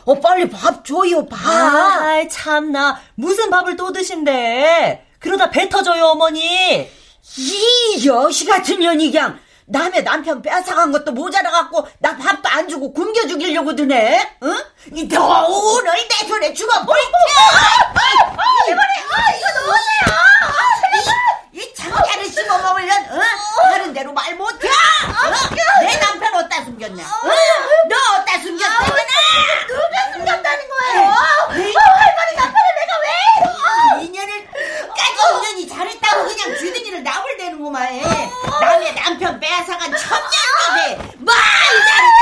어, 0.04 0.14
빨리 0.20 0.48
밥 0.48 0.84
줘요, 0.84 1.26
밥. 1.26 1.38
아, 1.46 2.26
참나. 2.28 3.00
무슨 3.16 3.50
밥을 3.50 3.76
또 3.76 3.92
드신대. 3.92 5.04
그러다 5.18 5.50
배 5.50 5.68
터져요, 5.68 6.04
어머니. 6.06 6.88
이 7.36 8.06
여시 8.06 8.46
같은 8.46 8.78
년이 8.80 9.10
그냥 9.10 9.38
남의 9.70 10.02
남편 10.02 10.40
뺏어간 10.40 10.90
것도 10.92 11.12
모자라갖고 11.12 11.86
나 11.98 12.16
밥도 12.16 12.48
안 12.48 12.68
주고 12.68 12.92
굶겨 12.92 13.26
죽이려고 13.26 13.74
드네. 13.76 14.36
응? 14.42 15.08
너 15.10 15.46
오늘 15.46 15.92
내 16.08 16.26
손에 16.26 16.54
죽어 16.54 16.84
버릴게. 16.86 17.08
이 18.68 18.70
머리, 18.70 18.80
아 18.80 19.36
이거 19.36 19.60
너무해요. 19.60 19.82
이 21.52 21.74
장자를 21.74 22.24
씹어 22.30 22.58
먹으면 22.58 23.08
응? 23.10 23.20
하는 23.72 23.92
대로 23.92 24.12
말 24.12 24.34
못해. 24.36 24.68
응? 24.68 25.86
내 25.86 25.98
남편 26.00 26.34
어디다 26.34 26.64
숨겼냐? 26.64 27.04
응? 27.24 27.30
너 27.90 27.96
어디다 28.16 28.40
숨겼어? 28.40 28.84
누가 29.68 30.12
숨겼다는 30.14 30.68
거예요? 30.68 31.10
할머니 31.50 32.36
남편을 32.36 32.68
내가 32.78 32.92
왜? 33.04 34.04
인연을 34.04 34.48
까지 34.48 35.18
인연이 35.50 35.68
잘했다고 35.68 36.24
그냥 36.24 36.56
주둥이를 36.56 37.02
나불대는구만. 37.02 37.86
남의 38.60 38.94
남편 38.94 39.38
빼앗아간 39.40 39.90
천년이게 39.96 41.14
말잘 41.18 42.17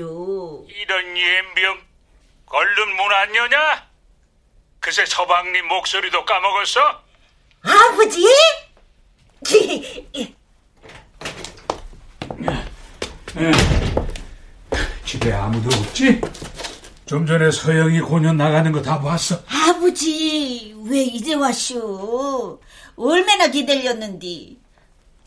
열주. 0.00 0.66
이런 0.68 1.16
예병 1.16 1.78
얼른 2.46 2.96
문안 2.96 3.34
여냐? 3.36 3.86
그새 4.80 5.04
서방님 5.06 5.68
목소리도 5.68 6.24
까먹었어? 6.24 7.02
아버지? 7.62 8.24
집에 15.04 15.32
아무도 15.32 15.68
없지? 15.76 16.20
좀 17.06 17.26
전에 17.26 17.50
서영이 17.50 18.00
공연 18.00 18.36
나가는 18.36 18.70
거 18.72 18.80
다 18.82 19.00
봤어. 19.00 19.42
아버지, 19.48 20.74
왜 20.84 21.02
이제 21.02 21.34
왔쇼? 21.34 22.60
얼마나 22.96 23.48
기다렸는디? 23.48 24.58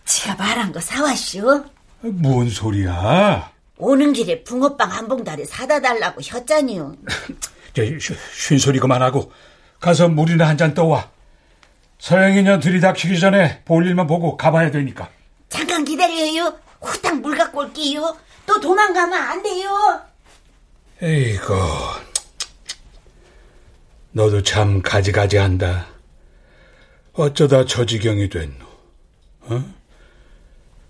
제가 0.06 0.36
말한 0.36 0.72
거 0.72 0.80
사왔쇼? 0.80 1.66
뭔 2.02 2.50
소리야? 2.50 3.52
오는 3.84 4.14
길에 4.14 4.44
붕어빵 4.44 4.90
한 4.92 5.08
봉다리 5.08 5.46
사다 5.46 5.82
달라고 5.82 6.22
혔잖니요. 6.22 6.96
저, 7.76 7.84
쉬- 8.00 8.16
쉰소리 8.34 8.80
그만하고 8.80 9.32
가서 9.80 10.08
물이나 10.08 10.48
한 10.48 10.58
잔 10.58 10.74
떠와. 10.74 11.12
서영이 12.00 12.44
년 12.44 12.60
들이닥치기 12.60 13.20
전에 13.20 13.62
볼 13.66 13.86
일만 13.86 14.08
보고 14.08 14.36
가봐야 14.38 14.72
되니까. 14.72 15.10
잠깐 15.50 15.84
기다려요. 15.86 16.58
후딱 16.82 17.20
물 17.22 17.38
갖고 17.38 17.60
올게요. 17.62 18.18
또 18.46 18.60
도망가면 18.60 19.14
안 19.14 19.42
돼요. 19.44 20.02
에이고, 21.02 21.54
너도 24.12 24.44
참 24.44 24.82
가지가지 24.82 25.38
한다. 25.38 25.88
어쩌다 27.14 27.66
저 27.66 27.86
지경이 27.86 28.30
됐노? 28.30 28.66
어? 29.42 29.64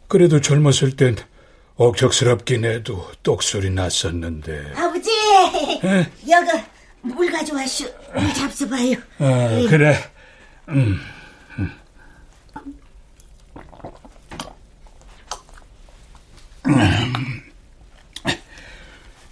그래도 0.07 0.41
젊었을 0.41 0.95
땐 0.95 1.15
억척스럽긴 1.87 2.65
해도 2.65 3.09
똑소리 3.23 3.69
났었는데. 3.69 4.73
아버지, 4.75 5.09
에? 5.83 6.09
여기 6.29 6.63
물 7.01 7.31
가져와쇼. 7.31 7.85
물 8.13 8.23
잡숴봐요. 8.33 9.01
아, 9.19 9.69
그래. 9.69 9.97
음. 10.69 10.99
음. 11.59 11.71
음. 16.67 17.41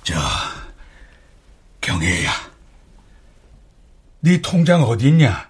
저, 0.04 0.16
경혜야. 1.80 2.32
네 4.20 4.42
통장 4.42 4.84
어디 4.84 5.08
있냐? 5.08 5.50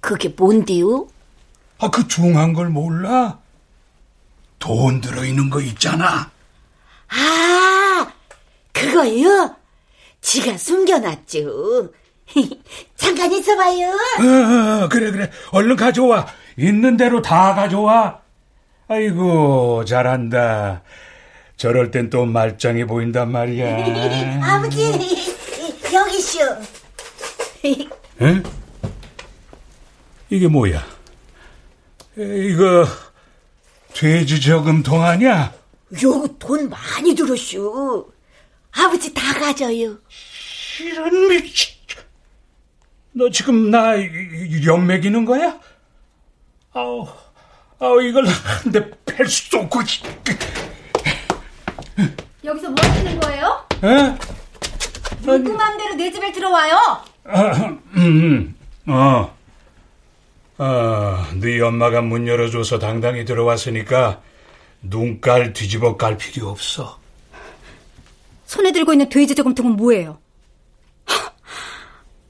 그게 0.00 0.28
뭔데요? 0.28 1.08
아, 1.78 1.90
그 1.90 2.06
중한 2.06 2.52
걸 2.52 2.68
몰라? 2.70 3.40
돈 4.58 5.00
들어있는 5.00 5.50
거 5.50 5.60
있잖아. 5.60 6.30
아, 7.08 8.12
그거요? 8.72 9.54
지가 10.20 10.56
숨겨놨죠. 10.58 11.92
잠깐 12.96 13.32
있어봐요. 13.32 13.88
어, 13.90 14.84
어, 14.84 14.88
그래, 14.88 15.10
그래. 15.10 15.30
얼른 15.52 15.76
가져와. 15.76 16.26
있는 16.56 16.96
대로 16.96 17.22
다 17.22 17.54
가져와. 17.54 18.20
아이고, 18.88 19.84
잘한다. 19.84 20.82
저럴 21.56 21.90
땐 21.90 22.10
또 22.10 22.24
말짱해 22.26 22.86
보인단 22.86 23.30
말이야. 23.30 24.44
아버지, 24.56 24.92
여기쇼. 25.92 26.40
응? 28.22 28.42
이게 30.30 30.48
뭐야? 30.48 30.84
에, 32.18 32.22
이거 32.48 32.86
돼지 34.00 34.40
저금 34.40 34.82
통 34.82 35.02
아니야? 35.02 35.52
요 36.02 36.26
돈 36.38 36.68
많이 36.68 37.14
들었쇼. 37.14 38.12
아버지 38.72 39.14
다 39.14 39.32
가져요. 39.38 39.96
이런 40.80 41.28
미친. 41.28 41.74
너 43.12 43.30
지금 43.30 43.70
나 43.70 43.94
연맥이는 44.66 45.24
거야? 45.24 45.58
아우, 46.74 47.08
아우 47.78 48.02
이걸 48.02 48.26
한대 48.26 48.90
팰수 49.06 49.56
없고. 49.56 49.80
여기서 52.44 52.68
뭐 52.70 52.74
하시는 52.84 53.18
거예요? 53.20 53.66
에? 53.82 54.18
누구 55.22 55.52
맘대로 55.54 55.94
내 55.94 56.10
집에 56.12 56.30
들어와요? 56.32 56.76
아, 57.24 57.76
음, 57.96 58.54
어. 58.86 59.35
아, 60.58 61.30
네 61.34 61.60
엄마가 61.60 62.00
문 62.00 62.26
열어줘서 62.26 62.78
당당히 62.78 63.24
들어왔으니까 63.24 64.22
눈깔 64.82 65.52
뒤집어 65.52 65.96
깔 65.96 66.16
필요 66.16 66.48
없어. 66.48 66.98
손에 68.46 68.72
들고 68.72 68.92
있는 68.92 69.08
돼지 69.08 69.34
저금통은 69.34 69.72
뭐예요? 69.72 70.18
하, 71.04 71.32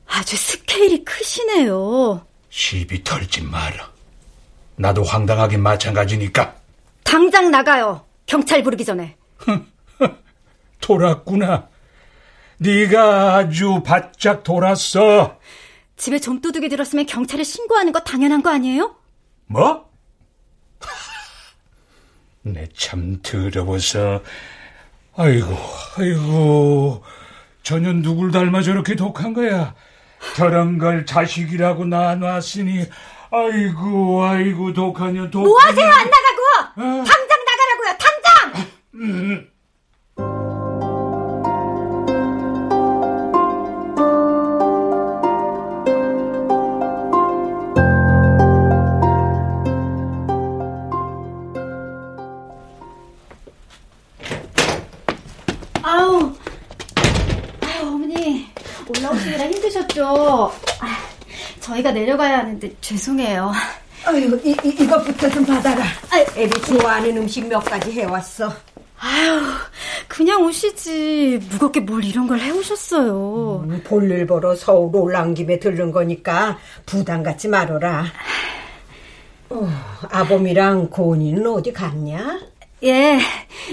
아주 0.07 0.37
스케일이 0.37 1.05
크시네요. 1.05 2.27
시비 2.51 3.05
털지 3.05 3.43
마라. 3.43 3.93
나도 4.77 5.03
황당하긴 5.05 5.63
마찬가지니까. 5.63 6.55
당장 7.05 7.51
나가요. 7.51 8.05
경찰 8.27 8.63
부르기 8.63 8.85
전에. 8.85 9.17
돌았구나. 10.81 11.69
네가 12.59 13.37
아주 13.37 13.83
바짝 13.85 14.43
돌았어. 14.43 15.39
집에 15.97 16.19
좀도둑이 16.19 16.69
들었으면 16.69 17.07
경찰에 17.07 17.43
신고하는 17.43 17.93
거 17.93 18.01
당연한 18.01 18.43
거 18.43 18.51
아니에요? 18.51 18.97
뭐? 19.47 19.91
내 22.43 22.69
참 22.77 23.21
더러워서. 23.23 24.23
아이고, 25.17 25.49
아이고. 25.99 27.03
저년 27.63 28.03
누굴 28.03 28.31
닮아 28.31 28.63
저렇게 28.63 28.95
독한 28.95 29.33
거야. 29.33 29.75
저런 30.37 30.79
걸 30.79 31.07
자식이라고 31.07 31.87
낳아놨으니, 31.87 32.85
아이고, 33.31 34.23
아이고, 34.25 34.73
독하냐, 34.73 35.31
독하냐. 35.31 35.47
뭐 35.49 35.59
하세요? 35.61 35.87
안 35.87 36.11
나가고! 36.11 37.05
당장 37.05 37.39
나가라고요! 37.45 37.99
당장! 37.99 38.67
음. 38.95 39.51
저희가 61.77 61.93
내려가야 61.93 62.39
하는데 62.39 62.73
죄송해요. 62.81 63.53
아유, 64.05 64.41
이, 64.45 64.57
이, 64.65 64.69
이것부터 64.69 65.29
좀 65.31 65.45
받아라. 65.45 65.85
애비 66.37 66.61
좋아하는 66.63 67.17
음식 67.17 67.47
몇 67.47 67.61
가지 67.61 67.91
해왔어. 67.93 68.53
아유, 68.99 69.41
그냥 70.09 70.43
오시지. 70.45 71.41
무겁게 71.51 71.81
뭘 71.81 72.05
이런 72.05 72.27
걸 72.27 72.39
해오셨어요. 72.41 73.65
음, 73.69 73.83
볼일 73.85 74.27
보러 74.27 74.55
서울 74.55 74.95
올라온 74.95 75.35
김에 75.35 75.59
들른 75.59 75.91
거니까 75.93 76.59
부담 76.87 77.23
갖지 77.23 77.49
말어라. 77.49 78.07
어, 79.51 79.69
아범이랑 80.11 80.89
고은이는 80.91 81.47
어디 81.47 81.73
갔냐? 81.73 82.41
예, 82.85 83.19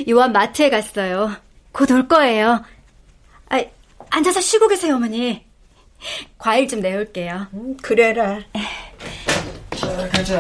요한 0.09 0.31
마트에 0.33 0.69
갔어요. 0.69 1.31
곧 1.71 1.89
올 1.91 2.07
거예요. 2.07 2.63
아, 3.49 3.63
앉아서 4.09 4.41
쉬고 4.41 4.67
계세요, 4.67 4.95
어머니. 4.95 5.45
과일 6.37 6.67
좀 6.67 6.81
내올게요. 6.81 7.47
음, 7.53 7.77
그래라. 7.81 8.39
자, 9.75 9.87
가자. 10.09 10.37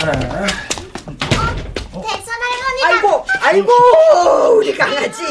대선 1.93 2.33
할머니가 2.41 2.87
아이고, 2.87 3.25
아이고, 3.41 3.71
우리 4.57 4.75
강아지. 4.75 5.23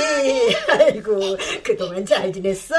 아이고, 0.71 1.37
그동안 1.63 2.05
잘 2.07 2.33
지냈어? 2.33 2.75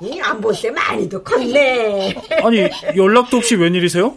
네. 0.00 0.20
안본새 0.20 0.70
많이도 0.70 1.22
컸네. 1.22 2.14
아니, 2.42 2.68
연락도 2.96 3.38
없이 3.38 3.56
웬일이세요? 3.56 4.16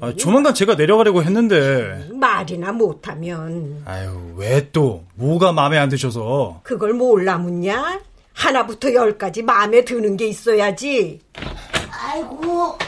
아, 0.00 0.12
조만간 0.16 0.52
제가 0.54 0.74
내려가려고 0.74 1.22
했는데. 1.22 2.08
말이나 2.12 2.72
못하면. 2.72 3.82
아유, 3.86 4.34
왜 4.36 4.68
또? 4.72 5.04
뭐가 5.14 5.52
마음에 5.52 5.78
안 5.78 5.88
드셔서? 5.88 6.60
그걸 6.62 6.92
몰라 6.92 7.38
묻냐? 7.38 8.00
하나부터 8.34 8.92
열까지 8.92 9.42
마음에 9.42 9.84
드는 9.84 10.16
게 10.16 10.26
있어야지. 10.26 11.20
아이고, 12.14 12.78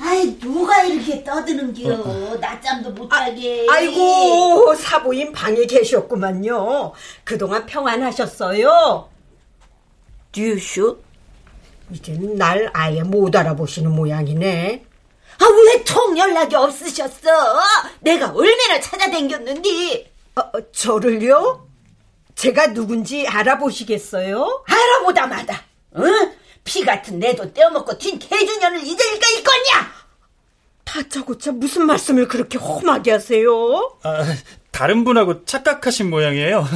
아이 0.00 0.38
누가 0.38 0.82
이렇게 0.82 1.22
떠드는겨? 1.22 2.36
낮잠도 2.40 2.90
못 2.92 3.10
자게. 3.10 3.66
아, 3.68 3.74
아이고, 3.74 4.74
사부인 4.74 5.32
방에 5.32 5.66
계셨구만요. 5.66 6.92
그동안 7.22 7.66
평안하셨어요? 7.66 9.08
듀슈? 10.32 10.98
이젠 11.90 12.36
날 12.38 12.70
아예 12.72 13.02
못 13.02 13.36
알아보시는 13.36 13.90
모양이네. 13.94 14.84
아, 15.38 15.44
왜 15.44 15.84
통 15.84 16.16
연락이 16.16 16.54
없으셨어? 16.56 17.30
내가 18.00 18.30
얼마나 18.30 18.80
찾아댕겼는데. 18.80 20.10
어, 20.36 20.40
어, 20.40 20.70
저를요? 20.72 21.68
제가 22.34 22.72
누군지 22.72 23.26
알아보시겠어요? 23.28 24.64
알아보다 24.66 25.26
마다, 25.26 25.62
응? 25.96 26.32
피 26.64 26.84
같은 26.84 27.18
내도 27.18 27.52
떼어먹고 27.52 27.92
튄 27.98 28.18
개주년을 28.20 28.84
잊을까 28.84 29.28
있겠냐? 29.38 29.92
다짜고짜 30.84 31.52
무슨 31.52 31.86
말씀을 31.86 32.28
그렇게 32.28 32.58
험하게 32.58 33.12
하세요? 33.12 33.98
아, 34.02 34.24
다른 34.70 35.04
분하고 35.04 35.44
착각하신 35.44 36.10
모양이에요. 36.10 36.66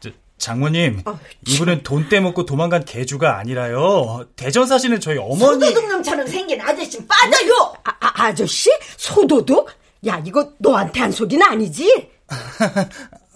저, 0.00 0.10
장모님, 0.38 1.02
아, 1.04 1.18
이분은 1.46 1.82
돈 1.82 2.08
떼먹고 2.08 2.46
도망간 2.46 2.84
개주가 2.84 3.38
아니라요. 3.38 4.26
대전 4.36 4.66
사시는 4.66 5.00
저희 5.00 5.18
어머니. 5.18 5.38
소도둑놈처럼 5.66 6.26
생긴 6.26 6.60
아저씨 6.60 7.04
빠져요! 7.06 7.74
아, 7.84 7.90
아, 8.00 8.24
아저씨? 8.26 8.70
소도둑? 8.96 9.70
야, 10.06 10.22
이거 10.24 10.52
너한테 10.58 11.00
한 11.00 11.12
소리는 11.12 11.44
아니지? 11.44 12.10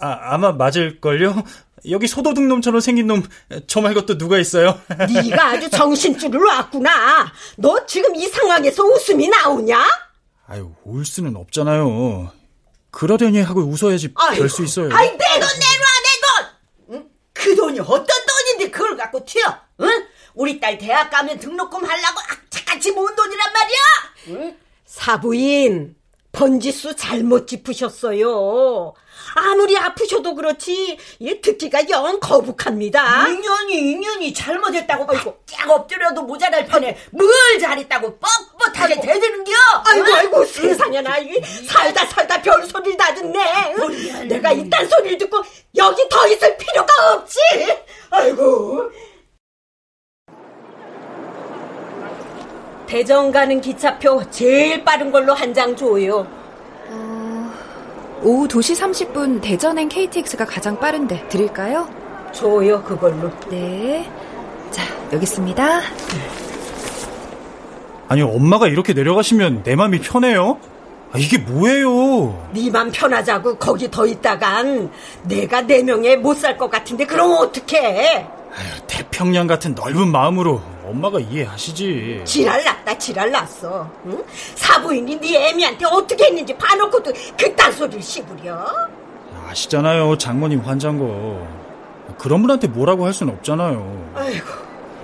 아, 0.00 0.18
아마 0.34 0.52
맞을걸요? 0.52 1.34
여기 1.90 2.06
소도둑 2.06 2.44
놈처럼 2.44 2.80
생긴 2.80 3.06
놈, 3.06 3.22
저 3.66 3.80
말고 3.80 4.06
또 4.06 4.18
누가 4.18 4.38
있어요? 4.38 4.80
네가 4.88 5.46
아주 5.50 5.70
정신줄을 5.70 6.38
놨구나. 6.40 7.32
너 7.56 7.86
지금 7.86 8.14
이 8.16 8.26
상황에서 8.28 8.82
웃음이 8.84 9.28
나오냐? 9.28 9.78
아유, 10.48 10.72
울 10.84 11.04
수는 11.04 11.36
없잖아요. 11.36 12.32
그러려니 12.90 13.40
하고 13.42 13.60
웃어야지 13.62 14.14
될 14.34 14.48
수 14.48 14.64
있어요. 14.64 14.88
아이, 14.94 15.10
내 15.10 15.16
돈 15.18 15.40
내놔, 15.40 15.86
내 16.02 16.88
돈! 16.88 16.94
응? 16.94 17.08
그 17.32 17.54
돈이 17.54 17.80
어떤 17.80 18.06
돈인데 18.06 18.70
그걸 18.70 18.96
갖고 18.96 19.24
튀어? 19.24 19.42
응? 19.82 20.06
우리 20.34 20.58
딸 20.60 20.78
대학 20.78 21.10
가면 21.10 21.38
등록금 21.38 21.84
하려고 21.84 22.20
악착같이 22.30 22.92
모은 22.92 23.14
돈이란 23.14 23.52
말이야? 23.52 23.78
응? 24.28 24.56
사부인, 24.86 25.94
번지수 26.36 26.94
잘못 26.96 27.48
짚으셨어요. 27.48 28.92
아무리 29.34 29.76
아프셔도 29.78 30.34
그렇지, 30.34 30.98
얘 31.22 31.40
듣기가 31.40 31.88
영 31.88 32.20
거북합니다. 32.20 33.26
인연이, 33.28 33.92
인연이 33.92 34.34
잘못했다고 34.34 35.06
바짝 35.06 35.34
엎드려도 35.66 36.22
모자랄 36.22 36.66
판에 36.66 36.96
뭘 37.10 37.30
잘했다고 37.58 38.18
뻣뻣하게 38.18 39.00
대드는겨? 39.00 39.52
아이고, 39.86 40.14
아이고, 40.14 40.44
세상에나, 40.44 41.18
이 41.18 41.40
살다 41.66 42.04
살다 42.06 42.42
별소리를 42.42 42.96
다 42.98 43.14
듣네. 43.14 43.74
응? 43.78 44.28
내가 44.28 44.52
이딴 44.52 44.88
소리를 44.88 45.16
듣고 45.16 45.42
여기 45.76 46.06
더 46.10 46.26
있을 46.28 46.56
필요가 46.58 47.14
없지. 47.14 47.38
아이고. 48.10 48.90
대전 52.86 53.32
가는 53.32 53.60
기차표 53.60 54.22
제일 54.30 54.84
빠른 54.84 55.10
걸로 55.10 55.34
한 55.34 55.52
장 55.54 55.74
줘요. 55.74 56.26
오후 58.22 58.46
2시 58.48 59.12
30분 59.12 59.40
대전행 59.40 59.88
KTX가 59.88 60.44
가장 60.44 60.78
빠른데 60.78 61.28
드릴까요? 61.28 61.88
줘요, 62.32 62.82
그걸로. 62.82 63.30
네. 63.48 64.08
자, 64.70 64.82
여기 65.12 65.22
있습니다. 65.22 65.80
아니, 68.08 68.22
엄마가 68.22 68.68
이렇게 68.68 68.92
내려가시면 68.92 69.62
내 69.62 69.76
맘이 69.76 70.00
편해요? 70.00 70.58
아, 71.12 71.18
이게 71.18 71.38
뭐예요? 71.38 72.48
네맘 72.52 72.90
편하자고 72.92 73.56
거기 73.58 73.90
더 73.90 74.06
있다간 74.06 74.90
내가 75.22 75.62
네 75.62 75.82
명에 75.82 76.16
못 76.16 76.36
살 76.36 76.56
것 76.58 76.70
같은데 76.70 77.04
그럼 77.06 77.32
어떡해? 77.32 78.26
아유, 78.54 78.66
태평양 78.86 79.46
같은 79.46 79.74
넓은 79.74 80.08
마음으로 80.08 80.60
엄마가 80.86 81.18
이해하시지. 81.20 82.22
지랄 82.24 82.64
났다 82.64 82.96
지랄 82.98 83.30
났어. 83.30 83.90
응? 84.06 84.22
사부인이 84.54 85.20
네 85.20 85.48
애미한테 85.48 85.84
어떻게 85.86 86.24
했는지 86.26 86.54
봐놓고도 86.56 87.12
그딴 87.36 87.72
소리를 87.72 88.02
씹으려? 88.02 88.64
아시잖아요, 89.48 90.16
장모님 90.18 90.60
환자인 90.60 90.98
거. 90.98 91.46
그런 92.18 92.40
분한테 92.42 92.68
뭐라고 92.68 93.04
할 93.04 93.12
수는 93.12 93.34
없잖아요. 93.34 94.10
아이고, 94.14 94.46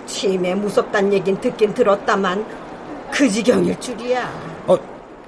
치매 0.06 0.54
무섭단 0.54 1.12
얘긴 1.12 1.40
듣긴 1.40 1.74
들었다만 1.74 2.44
그 3.10 3.28
지경일 3.28 3.78
줄이야. 3.80 4.32
아, 4.66 4.78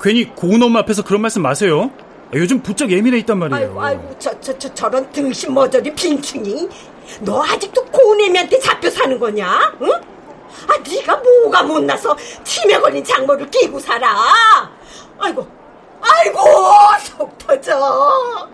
괜히 0.01 0.25
고은 0.35 0.63
엄마 0.63 0.81
앞에서 0.81 1.03
그런 1.03 1.23
말씀 1.23 1.43
마세요. 1.43 1.91
아, 2.33 2.37
요즘 2.37 2.61
부쩍 2.61 2.91
예민해 2.91 3.19
있단 3.19 3.39
말이에요. 3.39 3.67
아이고, 3.67 3.83
아이고, 3.83 4.17
저, 4.19 4.41
저, 4.41 4.57
저, 4.59 4.73
저런 4.73 5.11
등신 5.13 5.53
머저리 5.53 5.93
빈충이. 5.95 6.69
너 7.21 7.43
아직도 7.45 7.85
고은 7.85 8.21
애미한테 8.23 8.59
잡혀 8.61 8.89
사는 8.89 9.19
거냐? 9.19 9.75
응? 9.83 9.91
아, 10.69 10.77
네가 10.79 11.17
뭐가 11.17 11.63
못나서 11.63 12.17
치매 12.45 12.79
걸린 12.79 13.03
장모를 13.05 13.51
끼고 13.51 13.79
살아? 13.79 14.09
아이고, 15.19 15.47
아이고, 16.01 16.39
속 17.01 17.39
터져. 17.39 18.49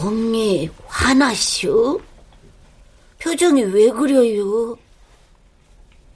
언니, 0.00 0.68
화나쇼? 0.86 2.00
표정이 3.18 3.62
왜 3.64 3.90
그래요? 3.90 4.76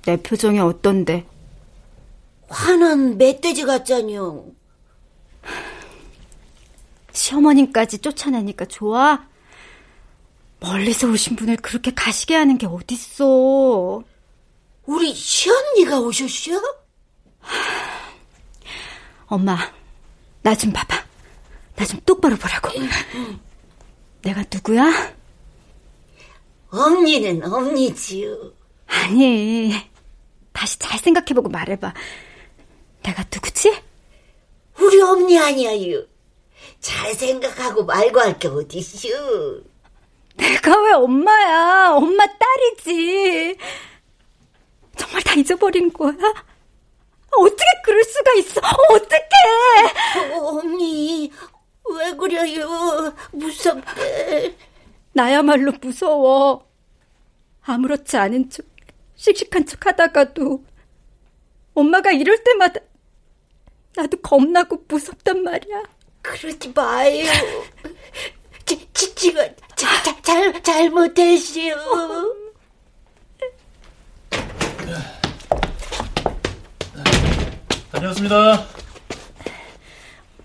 내 0.04 0.16
표정이 0.16 0.58
어떤데? 0.58 1.24
화난 2.48 3.18
멧돼지 3.18 3.64
같잖요. 3.64 4.44
시어머님까지 7.12 7.98
쫓아내니까 7.98 8.64
좋아? 8.66 9.26
멀리서 10.60 11.08
오신 11.08 11.36
분을 11.36 11.56
그렇게 11.56 11.92
가시게 11.92 12.34
하는 12.34 12.58
게 12.58 12.66
어딨어. 12.66 14.02
우리 14.86 15.14
시언니가 15.14 16.00
오셨쇼? 16.00 16.60
엄마, 19.26 19.58
나 20.42 20.54
좀 20.54 20.72
봐봐. 20.72 21.04
나 21.76 21.84
좀 21.84 22.00
똑바로 22.04 22.36
보라고. 22.36 22.70
내가 24.22 24.42
누구야? 24.52 25.14
언니는 26.70 27.44
언니지요. 27.44 28.52
아니, 28.86 29.72
다시 30.52 30.78
잘 30.78 30.98
생각해보고 30.98 31.48
말해봐. 31.50 31.94
내가 33.08 33.24
누구지? 33.32 33.74
우리 34.78 35.00
언니 35.00 35.38
아니야요. 35.38 36.04
잘 36.80 37.14
생각하고 37.14 37.84
말고 37.84 38.20
할 38.20 38.38
게 38.38 38.48
어딨슈. 38.48 39.64
내가 40.34 40.82
왜 40.82 40.92
엄마야? 40.92 41.92
엄마 41.94 42.24
딸이지. 42.26 43.56
정말 44.96 45.22
다 45.22 45.34
잊어버린 45.34 45.90
거야? 45.92 46.12
어떻게 47.30 47.64
그럴 47.84 48.04
수가 48.04 48.32
있어? 48.34 48.60
어떻게? 48.90 50.30
어, 50.34 50.58
언니, 50.58 51.30
왜 51.90 52.12
그래요? 52.14 53.14
무섭대. 53.32 54.54
나야말로 55.12 55.72
무서워. 55.80 56.68
아무렇지 57.62 58.16
않은 58.18 58.50
척 58.50 58.64
씩씩한 59.16 59.66
척 59.66 59.86
하다가도 59.86 60.64
엄마가 61.74 62.12
이럴 62.12 62.42
때마다 62.44 62.80
나도 63.98 64.16
겁나고 64.18 64.84
무섭단 64.86 65.42
말이야. 65.42 65.82
그러지 66.22 66.72
마요. 66.72 67.24
지, 68.64 68.88
지, 68.94 69.12
지가 69.14 69.44
자, 69.74 70.02
자, 70.04 70.22
잘, 70.22 70.62
잘못했시오. 70.62 71.74
다녀왔습니다. 77.90 78.66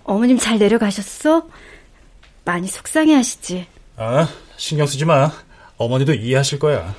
어머님 0.04 0.38
잘 0.40 0.58
내려가셨어? 0.58 1.48
많이 2.46 2.68
속상해 2.68 3.14
하시지. 3.14 3.68
아, 3.98 4.28
신경 4.58 4.88
쓰지 4.88 5.06
마. 5.06 5.32
어머니도 5.78 6.16
이해하실 6.16 6.58
거야. 6.58 6.96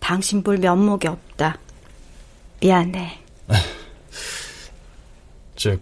당신 0.00 0.42
볼 0.42 0.58
면목이 0.58 1.08
없다. 1.08 1.58
미안해. 2.60 3.20
저, 5.58 5.76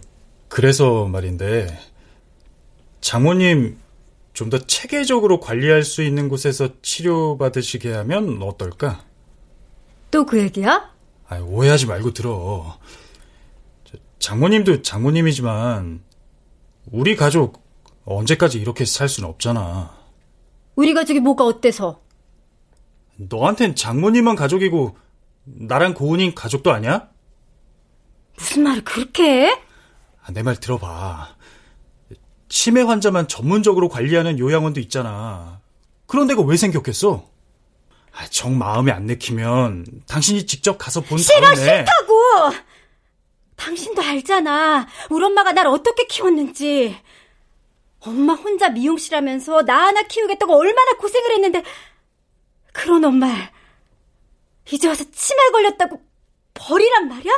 그래서 0.49 1.05
말인데, 1.05 1.67
장모님 3.01 3.77
좀 4.33 4.49
더 4.51 4.59
체계적으로 4.59 5.39
관리할 5.39 5.81
수 5.83 6.03
있는 6.03 6.29
곳에서 6.29 6.69
치료받으시게 6.83 7.91
하면 7.91 8.41
어떨까? 8.43 9.03
또 10.11 10.25
그 10.25 10.39
얘기야? 10.39 10.93
아, 11.27 11.39
오해하지 11.39 11.87
말고 11.87 12.13
들어. 12.13 12.77
장모님도 14.19 14.83
장모님이지만, 14.83 16.03
우리 16.91 17.15
가족 17.15 17.63
언제까지 18.05 18.59
이렇게 18.59 18.85
살 18.85 19.09
수는 19.09 19.27
없잖아. 19.29 19.95
우리 20.75 20.93
가족이 20.93 21.19
뭐가 21.19 21.43
어때서? 21.43 22.01
너한텐 23.17 23.73
장모님만 23.75 24.35
가족이고, 24.35 24.97
나랑 25.45 25.93
고은인 25.95 26.35
가족도 26.35 26.71
아니야? 26.71 27.09
무슨 28.37 28.61
말을 28.63 28.83
그렇게 28.83 29.47
해? 29.47 29.61
아, 30.27 30.31
내말 30.33 30.57
들어봐. 30.57 31.35
치매 32.49 32.81
환자만 32.81 33.27
전문적으로 33.27 33.87
관리하는 33.89 34.39
요양원도 34.39 34.79
있잖아. 34.81 35.61
그런 36.05 36.27
데가 36.27 36.41
왜 36.41 36.57
생겼겠어? 36.57 37.29
아, 38.13 38.27
정 38.29 38.57
마음에 38.57 38.91
안 38.91 39.05
내키면 39.05 39.85
당신이 40.07 40.45
직접 40.45 40.77
가서 40.77 41.01
본 41.01 41.17
싫어 41.17 41.41
다음에 41.41 41.55
싫다고! 41.55 42.53
당신도 43.55 44.01
알잖아. 44.01 44.87
우리 45.09 45.25
엄마가 45.25 45.51
날 45.53 45.67
어떻게 45.67 46.05
키웠는지. 46.05 46.97
엄마 47.99 48.33
혼자 48.33 48.69
미용실하면서 48.69 49.63
나 49.63 49.87
하나 49.87 50.03
키우겠다고 50.03 50.55
얼마나 50.55 50.93
고생을 50.97 51.31
했는데 51.31 51.63
그런 52.71 53.03
엄마를 53.03 53.49
이제 54.71 54.87
와서 54.87 55.03
치매 55.11 55.49
걸렸다고 55.51 56.01
버리란 56.53 57.07
말이야? 57.07 57.33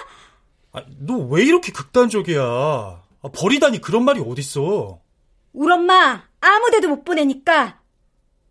아, 0.72 0.84
너왜 1.00 1.44
이렇게 1.44 1.72
극단적이야? 1.72 2.42
아, 2.42 3.30
버리다니 3.34 3.82
그런 3.82 4.06
말이 4.06 4.20
어딨어? 4.20 5.00
우리 5.54 5.74
엄마 5.74 6.24
아무데도 6.42 6.88
못 6.90 7.04
보내니까 7.04 7.80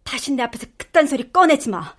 다신 0.03 0.37
내 0.37 0.43
앞에서 0.43 0.67
그딴 0.77 1.07
소리 1.07 1.31
꺼내지 1.33 1.71
마. 1.71 1.95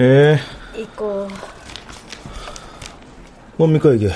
예, 0.00 0.38
이거 0.76 1.26
뭡니까 3.56 3.90
이게? 3.90 4.10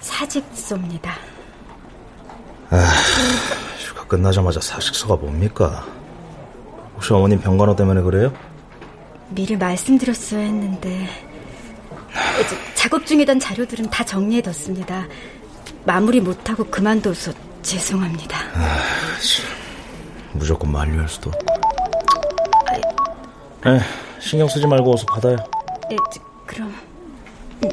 사직서입니다. 0.00 1.14
아, 2.70 2.76
휴가 3.78 4.06
끝나자마자 4.06 4.60
사직서가 4.60 5.16
뭡니까? 5.16 5.86
혹시 6.94 7.12
어머님 7.12 7.38
병간호 7.40 7.76
때문에 7.76 8.00
그래요? 8.00 8.32
미리 9.28 9.56
말씀드렸어야 9.56 10.40
했는데 10.40 11.06
이제 12.40 12.56
작업 12.74 13.04
중이던 13.04 13.38
자료들은 13.40 13.90
다 13.90 14.04
정리해뒀습니다. 14.04 15.06
마무리 15.84 16.20
못하고 16.20 16.64
그만둬서 16.64 17.32
죄송합니다. 17.62 18.38
무조건 20.32 20.72
만류할 20.72 21.08
수도. 21.08 21.30
에, 23.66 23.80
신경 24.24 24.48
쓰지 24.48 24.66
말고 24.66 24.94
어서 24.94 25.04
받아요. 25.06 25.36
네, 25.90 25.96
저, 26.12 26.20
그럼 26.46 26.74
음. 27.62 27.68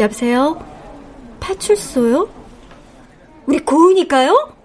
여보세요? 0.00 0.60
파출소요? 1.40 2.28
우리 3.46 3.58
고은이가요? 3.60 4.56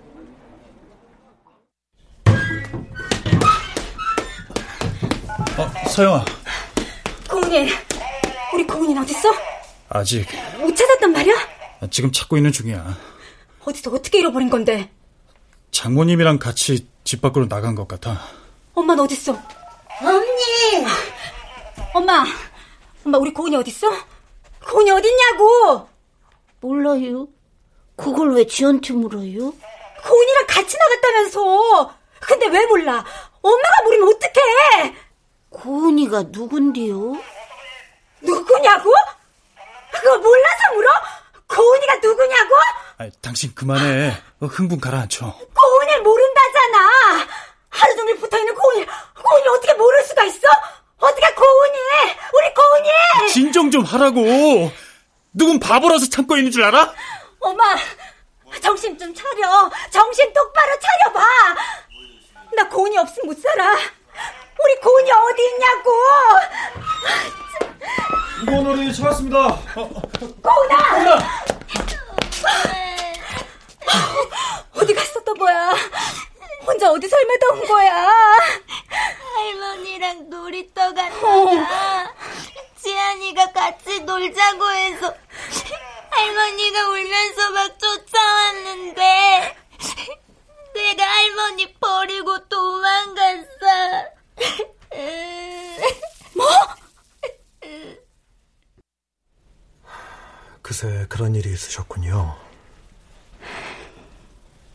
어, 5.57 5.89
서영아. 5.89 6.25
고은이, 7.29 7.69
우리 8.55 8.65
고은이 8.65 8.97
어딨어? 8.97 9.31
아직 9.89 10.25
못 10.59 10.75
찾았단 10.75 11.11
말이야? 11.11 11.33
지금 11.91 12.11
찾고 12.11 12.37
있는 12.37 12.51
중이야. 12.51 12.97
어디서 13.63 13.91
어떻게 13.91 14.19
잃어버린 14.19 14.49
건데? 14.49 14.89
장모님이랑 15.69 16.39
같이 16.39 16.87
집 17.03 17.21
밖으로 17.21 17.47
나간 17.47 17.75
것 17.75 17.87
같아. 17.87 18.19
엄마는 18.73 19.03
어딨어? 19.03 19.61
언니! 20.03 20.85
엄마, 21.93 22.25
엄마 23.05 23.17
우리 23.17 23.31
고은이 23.33 23.55
어딨어? 23.57 23.91
고은이 24.67 24.91
어딨냐고! 24.91 25.87
몰라요. 26.59 27.27
그걸 27.95 28.33
왜 28.35 28.45
지한테 28.45 28.93
물어요? 28.93 29.53
고은이랑 30.03 30.47
같이 30.47 30.77
나갔다면서! 30.77 31.95
근데 32.21 32.47
왜 32.47 32.65
몰라? 32.67 33.03
엄마가 33.41 33.83
모르면 33.83 34.09
어떡해! 34.15 34.95
고은이가 35.49 36.23
누군데요? 36.29 37.15
누구냐고? 38.21 38.91
그걸 39.91 40.17
몰라서 40.19 40.73
물어? 40.73 40.89
고은이가 41.47 41.95
누구냐고? 41.95 42.55
아, 42.99 43.09
당신 43.21 43.53
그만해. 43.53 44.13
어, 44.39 44.45
흥분 44.45 44.79
가라앉혀. 44.79 45.25
고은이를 45.25 46.01
모른다잖아! 46.03 47.27
하루 47.71 47.95
종일 47.95 48.17
붙어있는 48.19 48.53
고은이, 48.53 48.86
고은이 48.86 49.47
어떻게 49.47 49.73
모를 49.73 50.03
수가 50.03 50.23
있어? 50.25 50.39
어떻게 50.99 51.34
고은이! 51.34 51.77
우리 52.34 52.53
고은이! 52.53 53.31
진정 53.34 53.71
좀 53.71 53.84
하라고. 53.84 54.71
누군 55.34 55.60
바보라서 55.60 56.07
참고 56.10 56.38
있는 56.38 56.51
줄 56.51 56.63
알아? 56.63 56.93
엄마, 57.39 57.76
정신 58.61 58.97
좀 58.99 59.13
차려. 59.15 59.72
정신 59.89 60.32
똑바로 60.34 60.72
차려봐. 60.80 61.26
나 62.55 62.67
고은이 62.69 62.97
없으면 62.97 63.28
못 63.28 63.41
살아. 63.41 63.72
우리 63.74 64.76
고은이 64.82 65.09
어디 65.11 65.45
있냐고. 65.45 65.91
이건 68.43 68.67
어른이 68.67 68.93
찾았습니다. 68.93 69.59
고은아! 70.43 71.19
어디 74.76 74.93
갔었던 74.93 75.38
거야? 75.38 75.72
혼자 76.66 76.91
어디서 76.91 77.16
헤매다 77.18 77.47
온 77.53 77.68
거야? 77.68 78.07
할머니랑 79.36 80.30
놀이터 80.30 80.93
갔다가 80.93 82.14
지안이가 82.78 83.51
같이 83.51 83.99
놀자고 84.01 84.72
해서 84.72 85.14
할머니가 86.09 86.89
울면서 86.89 87.51
막 87.51 87.80
쫓아왔는데 87.80 89.55
내가 90.74 91.03
할머니 91.05 91.74
버리고 91.74 92.47
도망갔어. 92.47 93.47
뭐? 96.36 96.47
그새 100.62 101.05
그런 101.09 101.36
일이 101.36 101.51
있으셨군요. 101.51 102.38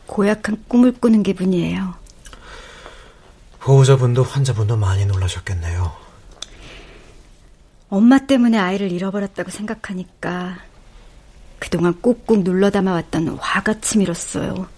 고약한 0.07 0.63
꿈을 0.69 0.93
꾸는 0.93 1.23
기분이에요. 1.23 1.95
보호자분도 3.61 4.23
환자분도 4.23 4.77
많이 4.77 5.05
놀라셨겠네요. 5.07 5.93
엄마 7.89 8.19
때문에 8.19 8.59
아이를 8.59 8.93
잃어버렸다고 8.93 9.51
생각하니까 9.51 10.59
그동안 11.59 12.01
꾹꾹 12.01 12.45
눌러 12.45 12.71
담아왔던 12.71 13.29
화가 13.39 13.81
치밀었어요. 13.81 14.69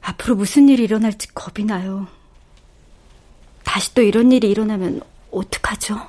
앞으로 0.00 0.36
무슨 0.36 0.68
일이 0.68 0.84
일어날지 0.84 1.34
겁이 1.34 1.66
나요. 1.66 2.06
다시 3.62 3.94
또 3.94 4.02
이런 4.02 4.32
일이 4.32 4.50
일어나면 4.50 5.00
어떡하죠? 5.30 6.00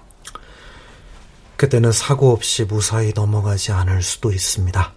그때는 1.57 1.91
사고 1.91 2.31
없이 2.31 2.65
무사히 2.65 3.13
넘어가지 3.15 3.71
않을 3.71 4.03
수도 4.03 4.31
있습니다. 4.31 4.93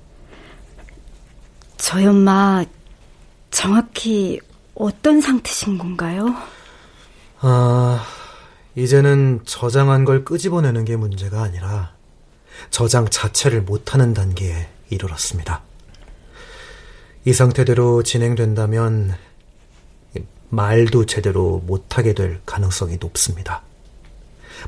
저희 1.79 2.07
엄마 2.07 2.64
정확히 3.51 4.41
어떤 4.74 5.20
상태신 5.20 5.79
건가요? 5.79 6.35
아, 7.41 8.05
이제는 8.74 9.41
저장한 9.45 10.05
걸 10.05 10.24
끄집어내는 10.24 10.85
게 10.85 10.97
문제가 10.97 11.43
아니라 11.43 11.95
저장 12.70 13.09
자체를 13.09 13.62
못하는 13.62 14.12
단계에 14.12 14.68
이르렀습니다. 14.91 15.62
이 17.24 17.33
상태대로 17.33 18.03
진행된다면 18.03 19.16
말도 20.51 21.07
제대로 21.07 21.59
못하게 21.66 22.14
될 22.14 22.41
가능성이 22.47 22.97
높습니다. 22.99 23.62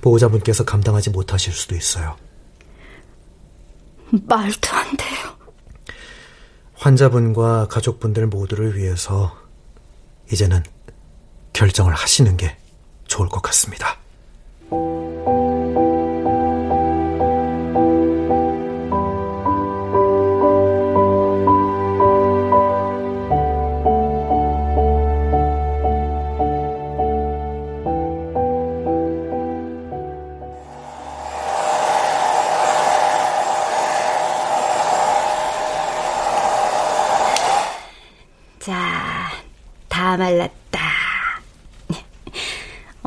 보호자분께서 0.03 0.65
감당하지 0.65 1.11
못하실 1.11 1.53
수도 1.53 1.75
있어요. 1.75 2.17
말도 4.11 4.69
안 4.73 4.97
돼요. 4.97 5.40
환자분과 6.81 7.69
가족분들 7.69 8.27
모두를 8.27 8.75
위해서 8.75 9.37
이제는 10.33 10.63
결정을 11.53 11.93
하시는 11.93 12.39
게 12.39 12.57
좋을 13.07 13.29
것 13.29 13.43
같습니다. 13.43 13.99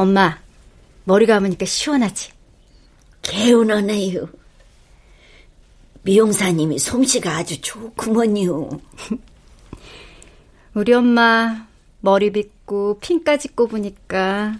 엄마, 0.04 0.38
머리 1.06 1.26
감으니까 1.26 1.66
시원하지? 1.66 2.32
개운하네요. 3.22 4.28
미용사님이 6.01 6.78
솜씨가 6.78 7.38
아주 7.38 7.62
좋구먼요. 7.62 8.68
우리 10.76 10.93
엄마 10.93 11.68
머리 12.01 12.34
빗고 12.34 12.99
핀까지 12.99 13.56
꼽으니까 13.56 14.60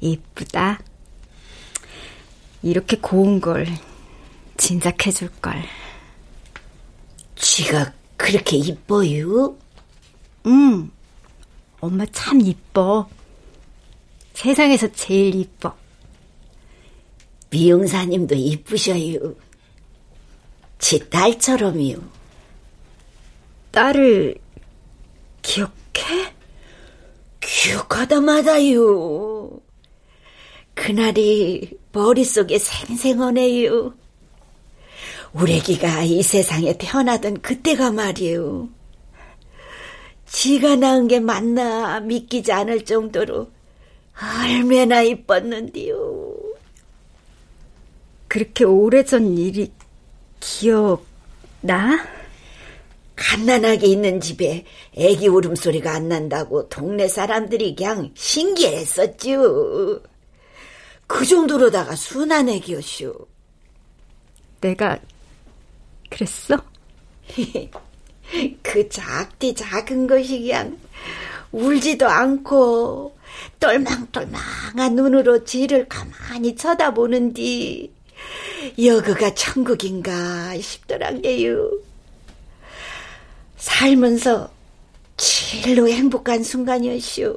이쁘다. 0.00 0.80
이렇게 2.62 2.98
고운 2.98 3.40
걸 3.40 3.66
진작 4.58 5.06
해줄걸. 5.06 5.62
쥐가 7.36 7.94
그렇게 8.18 8.58
이뻐요? 8.58 9.56
응. 10.44 10.90
엄마 11.80 12.04
참 12.12 12.42
이뻐. 12.42 13.08
세상에서 14.38 14.86
제일 14.92 15.34
이뻐. 15.34 15.74
미용사님도 17.50 18.36
이쁘셔요. 18.36 19.34
지 20.78 21.10
딸처럼이요. 21.10 21.98
딸을 23.72 24.36
기억해? 25.42 26.34
기억하다 27.40 28.20
마다요. 28.20 29.50
그날이 30.74 31.76
머릿속에 31.90 32.60
생생하네요. 32.60 33.92
우리 35.32 35.54
애기가 35.54 36.04
이 36.04 36.22
세상에 36.22 36.78
태어나던 36.78 37.42
그때가 37.42 37.90
말이에요. 37.90 38.68
지가 40.26 40.76
낳은 40.76 41.08
게 41.08 41.18
맞나 41.18 41.98
믿기지 41.98 42.52
않을 42.52 42.84
정도로 42.84 43.57
얼마나 44.20 45.02
이뻤는데요. 45.02 46.34
그렇게 48.26 48.64
오래전 48.64 49.36
일이 49.36 49.72
기억나? 50.40 52.06
갓난아기 53.16 53.90
있는 53.90 54.20
집에 54.20 54.64
애기 54.94 55.28
울음소리가 55.28 55.92
안 55.92 56.08
난다고 56.08 56.68
동네 56.68 57.08
사람들이 57.08 57.74
그냥 57.74 58.10
신기했었죠. 58.14 60.00
그 61.06 61.24
정도로다가 61.24 61.96
순한 61.96 62.48
애기였슈. 62.48 63.26
내가 64.60 64.98
그랬어? 66.10 66.62
그 68.62 68.88
작디 68.88 69.54
작은 69.54 70.06
것이 70.06 70.40
그냥 70.40 70.78
울지도 71.50 72.06
않고 72.06 73.17
똘망똘망한 73.60 74.94
눈으로 74.94 75.44
지를 75.44 75.88
가만히 75.88 76.54
쳐다보는디 76.54 77.92
여기가 78.84 79.34
천국인가 79.34 80.56
싶더란게요. 80.58 81.70
살면서 83.56 84.50
제일로 85.16 85.88
행복한 85.88 86.42
순간이었슈. 86.42 87.36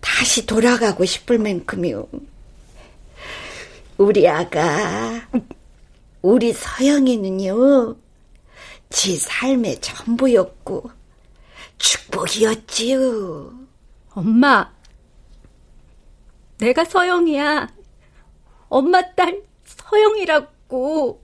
다시 0.00 0.44
돌아가고 0.46 1.04
싶을 1.04 1.38
만큼이요. 1.38 2.06
우리 3.98 4.28
아가, 4.28 5.28
우리 6.20 6.52
서영이는요, 6.52 7.96
지 8.90 9.16
삶의 9.16 9.80
전부였고, 9.80 10.90
축복이었지요. 11.78 13.61
엄마, 14.14 14.70
내가 16.58 16.84
서영이야. 16.84 17.68
엄마 18.68 19.14
딸 19.14 19.42
서영이라고. 19.64 21.22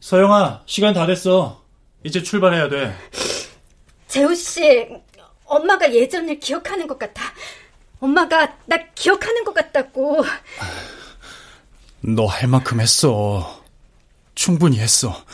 서영아, 0.00 0.62
시간 0.66 0.94
다 0.94 1.06
됐어. 1.06 1.62
이제 2.04 2.22
출발해야 2.22 2.68
돼. 2.68 2.96
재우 4.08 4.34
씨, 4.34 4.88
엄마가 5.44 5.92
예전을 5.92 6.38
기억하는 6.40 6.86
것 6.86 6.98
같아. 6.98 7.22
엄마가 8.00 8.56
나 8.66 8.76
기억하는 8.94 9.44
것 9.44 9.52
같다고. 9.54 10.24
너 12.00 12.26
할 12.26 12.48
만큼 12.48 12.80
했어. 12.80 13.62
충분히 14.34 14.78
했어. 14.78 15.24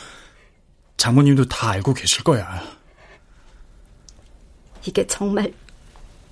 장모님도 0.97 1.45
다 1.45 1.69
알고 1.69 1.93
계실 1.93 2.23
거야. 2.23 2.63
이게 4.85 5.07
정말 5.07 5.53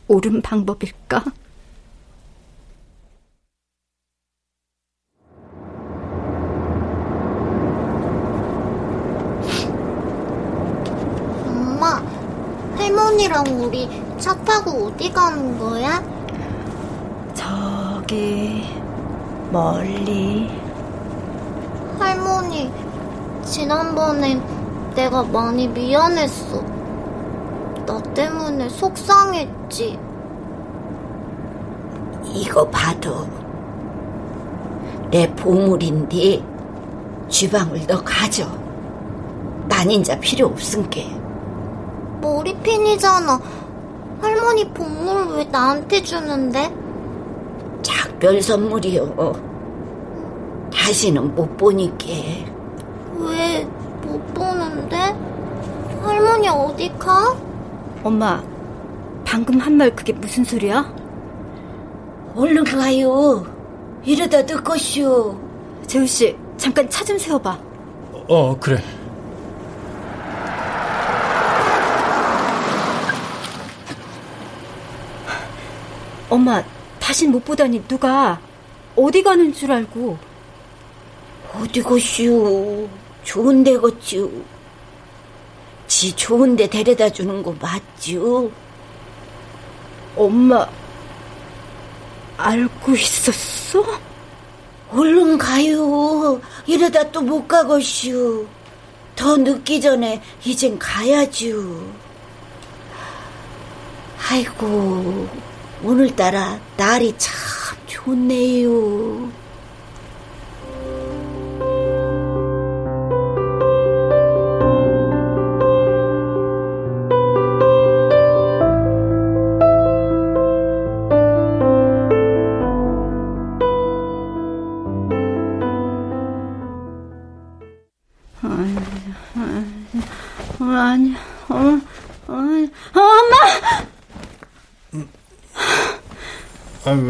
옳은 0.08 0.42
방법일까? 0.42 1.24
엄마, 11.46 12.02
할머니랑 12.76 13.46
우리 13.62 13.88
차 14.20 14.36
타고 14.44 14.88
어디 14.88 15.12
가는 15.12 15.58
거야? 15.58 16.04
저기 17.34 18.66
멀리 19.52 20.50
할머니, 21.98 22.72
지난번엔 23.46 24.42
내가 24.96 25.24
많이 25.24 25.68
미안했어. 25.68 26.81
나 27.86 28.02
때문에 28.14 28.70
속상했지. 28.70 30.00
이거 32.34 32.68
봐도 32.70 33.28
내 35.10 35.30
보물인데 35.36 36.44
주방을 37.28 37.86
너 37.88 38.02
가져. 38.04 38.48
난 39.68 39.90
인자 39.90 40.20
필요 40.20 40.48
없은게. 40.48 41.10
머리핀이잖아. 42.22 43.40
할머니 44.22 44.70
보물 44.70 45.36
왜 45.38 45.44
나한테 45.46 46.02
주는데? 46.04 46.74
작별 47.82 48.42
선물이요. 48.42 49.34
다시는 50.74 51.34
못 51.36 51.58
보니께. 51.58 52.46
왜 53.18 53.68
못 54.04 54.34
보는데? 54.34 55.16
할머니 56.02 56.48
어디 56.50 56.92
가? 56.98 57.36
엄마, 58.04 58.44
방금 59.26 59.60
한 59.60 59.76
말 59.78 59.96
그게 59.96 60.12
무슨 60.14 60.44
소리야? 60.44 60.94
얼른 62.36 62.64
가요. 62.64 63.46
이러다 64.04 64.42
늦것쇼. 64.44 65.38
재우 65.86 66.08
씨, 66.08 66.36
잠깐 66.58 66.90
차 66.90 67.04
좀 67.06 67.18
세워봐. 67.18 67.60
어, 68.28 68.58
그래. 68.60 68.82
엄마, 76.30 76.64
다신 77.00 77.32
못 77.32 77.44
보다니 77.44 77.84
누가 77.88 78.40
어디 78.96 79.22
가는 79.24 79.54
줄 79.54 79.72
알고. 79.72 80.18
어디 81.56 81.82
것쇼. 81.82 82.88
좋은 83.24 83.64
데 83.64 83.78
걷죠. 83.78 84.30
지 85.92 86.14
좋은 86.16 86.56
데 86.56 86.68
데려다 86.68 87.10
주는 87.10 87.44
거 87.44 87.54
맞죠? 87.60 88.50
엄마, 90.16 90.66
알고 92.38 92.94
있었어? 92.96 93.84
얼른 94.90 95.38
가요. 95.38 96.40
이러다 96.66 97.12
또 97.12 97.22
못 97.22 97.46
가겠슈. 97.46 98.48
더 99.18 99.36
늦기 99.36 99.82
전에 99.82 100.22
이젠 100.46 100.80
가야죠. 100.80 101.92
아이고, 104.30 105.28
오늘따라 105.84 106.58
날이 106.78 107.14
참 107.18 107.34
좋네요. 107.88 109.30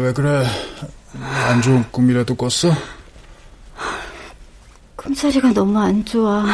왜 0.02 0.12
그래? 0.12 0.44
안 1.46 1.62
좋은 1.62 1.84
꿈이라도 1.92 2.34
꿨어? 2.34 2.74
꿈자리가 4.96 5.52
너무 5.52 5.78
안 5.78 6.04
좋아. 6.04 6.44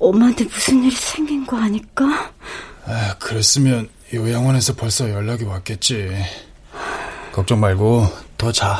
엄마한테 0.00 0.44
무슨 0.44 0.82
일이 0.82 0.94
생긴 0.94 1.46
거 1.46 1.56
아닐까? 1.56 2.32
아, 2.84 3.14
그랬으면 3.18 3.88
요양원에서 4.12 4.74
벌써 4.74 5.08
연락이 5.08 5.44
왔겠지. 5.44 6.10
걱정 7.32 7.60
말고 7.60 8.08
더 8.36 8.50
자. 8.50 8.76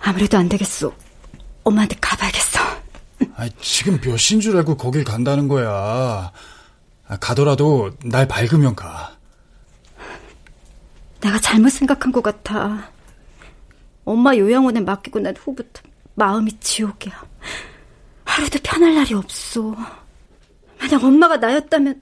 아무래도 0.00 0.38
안 0.38 0.48
되겠어. 0.48 0.90
엄마한테 1.64 1.96
가봐야겠어. 2.00 2.58
아, 3.36 3.48
지금 3.60 4.00
몇 4.00 4.16
시인 4.16 4.40
줄 4.40 4.56
알고 4.56 4.78
거길 4.78 5.04
간다는 5.04 5.46
거야. 5.46 6.32
아, 7.10 7.16
가더라도 7.16 7.90
날 8.04 8.28
밝으면 8.28 8.76
가. 8.76 9.18
내가 11.20 11.40
잘못 11.40 11.68
생각한 11.70 12.12
것 12.12 12.22
같아. 12.22 12.88
엄마 14.04 14.34
요양원에 14.36 14.80
맡기고 14.80 15.18
난 15.18 15.34
후부터 15.36 15.82
마음이 16.14 16.58
지옥이야. 16.60 17.24
하루도 18.24 18.60
편할 18.62 18.94
날이 18.94 19.14
없어. 19.14 19.76
만약 20.78 21.02
엄마가 21.02 21.36
나였다면 21.36 22.00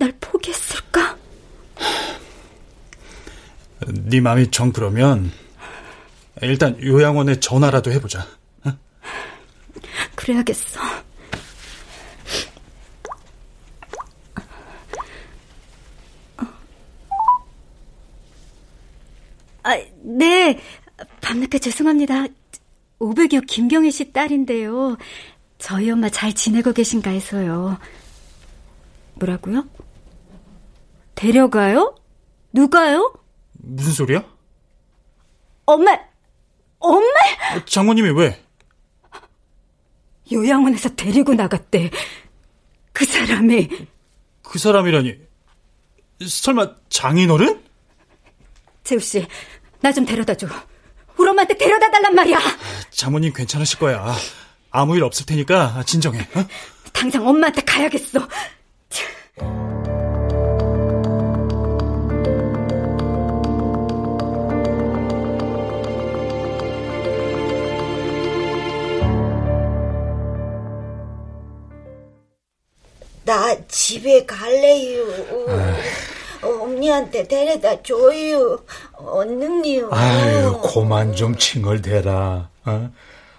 날 0.00 0.12
포기했을까? 0.20 1.16
네 3.86 4.20
마음이 4.20 4.50
정 4.50 4.72
그러면 4.72 5.30
일단 6.42 6.76
요양원에 6.82 7.38
전화라도 7.38 7.92
해보자. 7.92 8.26
어? 8.64 8.72
그래야겠어. 10.16 11.05
아, 19.66 19.76
네. 20.00 20.60
밤늦게 21.20 21.58
죄송합니다. 21.58 22.26
500여 23.00 23.44
김경희 23.48 23.90
씨 23.90 24.12
딸인데요. 24.12 24.96
저희 25.58 25.90
엄마 25.90 26.08
잘 26.08 26.32
지내고 26.32 26.72
계신가 26.72 27.10
해서요. 27.10 27.76
뭐라고요? 29.14 29.68
데려가요? 31.16 31.96
누가요? 32.52 33.12
무슨 33.54 33.92
소리야? 33.92 34.24
엄마! 35.64 35.98
엄마! 36.78 37.10
장모님이 37.66 38.10
왜? 38.10 38.40
요양원에서 40.30 40.90
데리고 40.94 41.34
나갔대. 41.34 41.90
그 42.92 43.04
사람이. 43.04 43.68
그 44.42 44.58
사람이라니. 44.60 45.18
설마 46.24 46.76
장인어른? 46.88 47.66
재우 48.86 49.00
씨, 49.00 49.26
나 49.80 49.92
좀 49.92 50.04
데려다 50.04 50.34
줘. 50.34 50.46
우리 51.16 51.28
엄마한테 51.28 51.56
데려다 51.56 51.90
달란 51.90 52.14
말이야. 52.14 52.38
장모님 52.90 53.32
괜찮으실 53.32 53.78
거야. 53.78 54.14
아무 54.70 54.96
일 54.96 55.04
없을 55.04 55.24
테니까 55.26 55.82
진정해. 55.86 56.20
어? 56.34 56.44
당장 56.92 57.26
엄마한테 57.26 57.62
가야겠어. 57.62 58.26
나 73.24 73.56
집에 73.66 74.24
갈래요. 74.24 75.04
언니한테 76.42 77.26
데려다 77.26 77.82
줘요. 77.82 78.58
언능요. 78.92 79.88
아유, 79.92 80.58
고만 80.62 81.14
좀 81.14 81.36
칭얼대라. 81.36 82.48
어? 82.64 82.90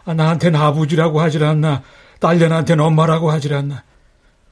아, 0.05 0.13
나한테는 0.13 0.59
아버지라고 0.59 1.19
하질 1.19 1.43
않나. 1.43 1.83
딸년한테는 2.19 2.83
엄마라고 2.83 3.29
하질 3.31 3.53
않나. 3.53 3.83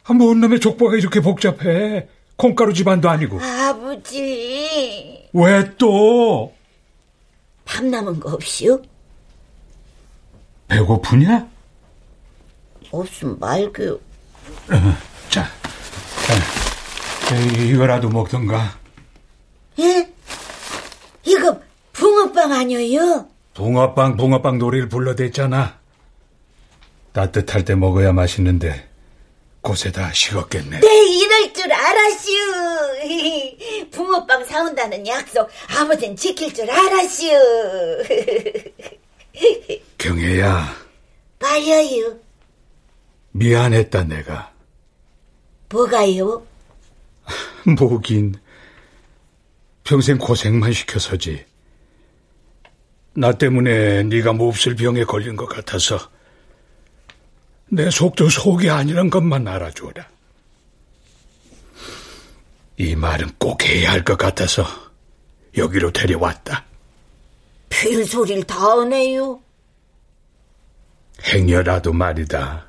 아, 0.03 0.13
뭔 0.13 0.41
놈의 0.41 0.59
족보가 0.59 0.97
이렇게 0.97 1.19
복잡해. 1.21 2.07
콩가루 2.35 2.73
집안도 2.73 3.09
아니고. 3.09 3.39
아버지. 3.41 5.27
왜 5.33 5.71
또? 5.77 6.53
밥 7.63 7.83
남은 7.83 8.19
거 8.19 8.33
없이요? 8.33 8.81
배고프냐? 10.67 11.47
없음 12.91 13.39
말고요. 13.39 13.93
어, 13.93 14.97
자, 15.29 15.45
자, 17.27 17.35
이거라도 17.37 18.09
먹던가. 18.09 18.77
예? 19.79 20.07
이거 21.23 21.59
붕어빵 21.93 22.51
아니에요? 22.51 23.27
붕어빵, 23.55 24.15
붕어빵 24.17 24.57
노래를 24.59 24.89
불러댔잖아. 24.89 25.79
따뜻할 27.13 27.65
때 27.65 27.75
먹어야 27.75 28.11
맛있는데 28.11 28.87
곳에다 29.61 30.11
식었겠네. 30.11 30.81
네, 30.81 31.05
이럴 31.07 31.53
줄 31.53 31.71
알았슈. 31.73 32.29
붕어빵 33.91 34.45
사온다는 34.45 35.07
약속 35.07 35.49
아버진 35.79 36.15
지킬 36.15 36.53
줄 36.53 36.69
알았슈. 36.69 37.25
경혜야. 39.97 40.75
말려요. 41.39 42.17
미안했다 43.31 44.03
내가. 44.03 44.51
뭐가요? 45.69 46.45
뭐긴 47.77 48.35
평생 49.83 50.17
고생만 50.17 50.73
시켜서지. 50.73 51.45
나 53.13 53.31
때문에 53.31 54.03
네가 54.03 54.33
몹쓸 54.33 54.75
병에 54.75 55.03
걸린 55.03 55.35
것 55.35 55.45
같아서 55.47 55.97
내 57.69 57.89
속도 57.89 58.29
속이 58.29 58.69
아니란 58.69 59.09
것만 59.09 59.47
알아줘라. 59.47 60.07
이 62.77 62.95
말은 62.95 63.31
꼭 63.39 63.63
해야 63.63 63.91
할 63.91 64.03
것 64.03 64.17
같아서 64.17 64.65
여기로 65.57 65.91
데려왔다. 65.91 66.65
별소리를 67.69 68.43
다 68.43 68.59
하네요. 68.79 69.39
행여라도 71.23 71.93
말이다. 71.93 72.65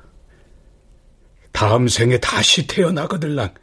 다음 1.51 1.87
생에 1.87 2.17
다시 2.19 2.65
태어나거들랑 2.65 3.53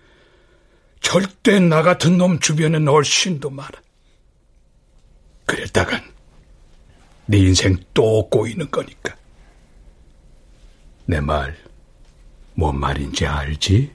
절대 1.14 1.60
나 1.60 1.82
같은 1.82 2.16
놈 2.16 2.40
주변에 2.40 2.78
얼씬도 2.90 3.50
마라. 3.50 3.78
그랬다간 5.44 6.02
네 7.26 7.38
인생 7.38 7.76
또 7.92 8.26
꼬이는 8.30 8.70
거니까. 8.70 9.14
내 11.04 11.20
말, 11.20 11.54
뭔 12.54 12.80
말인지 12.80 13.26
알지? 13.26 13.92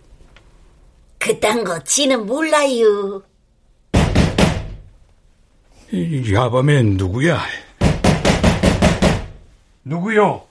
그딴 1.18 1.64
거 1.64 1.84
지는 1.84 2.28
몰라요. 2.28 3.24
이 5.92 6.32
야밤엔 6.34 6.98
누구야? 6.98 7.44
누구요? 9.84 10.48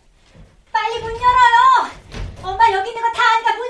빨리 0.73 0.99
문 1.01 1.13
열어요. 1.13 1.93
엄마 2.43 2.73
여기 2.73 2.91
있는 2.91 3.01
거 3.01 3.13
다 3.13 3.23
아니까 3.37 3.55
문 3.57 3.69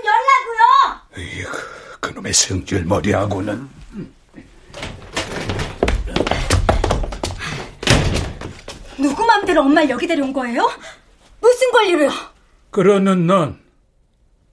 열라고요. 1.18 1.40
이거 1.42 1.58
그놈의 2.18 2.32
성질 2.32 2.84
머리하고는 2.84 3.68
누구 8.98 9.24
맘대로 9.24 9.62
엄마 9.62 9.84
여기 9.88 10.06
데려온 10.06 10.32
거예요? 10.32 10.68
무슨 11.40 11.70
권리로요? 11.70 12.10
그러는 12.70 13.26
넌 13.26 13.60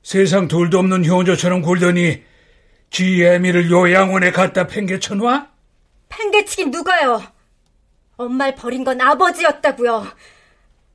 세상 0.04 0.48
둘도 0.48 0.80
없는 0.80 1.06
효조처럼 1.06 1.62
굴더니 1.62 2.24
지 2.92 3.24
애미를 3.24 3.72
요양원에 3.72 4.32
갖다 4.32 4.68
팽개쳐놔? 4.68 5.48
팽개치긴 6.10 6.72
누가요? 6.72 7.24
엄마를 8.18 8.56
버린 8.56 8.84
건 8.84 9.02
아버지였다고요. 9.02 10.08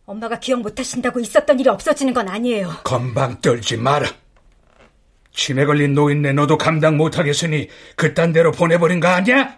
엄마가 0.07 0.39
기억 0.39 0.61
못하신다고 0.61 1.21
있었던 1.21 1.59
일이 1.59 1.69
없어지는 1.69 2.15
건 2.15 2.29
아니에요. 2.29 2.77
건방 2.85 3.41
떨지 3.41 3.77
마라. 3.77 4.09
치매 5.33 5.65
걸린 5.65 5.95
노인네 5.95 6.33
너도 6.33 6.59
감당 6.59 6.97
못하겠으니 6.97 7.69
그딴 7.97 8.33
데로 8.33 8.53
보내버린 8.53 9.01
거 9.01 9.09
아니야? 9.09 9.57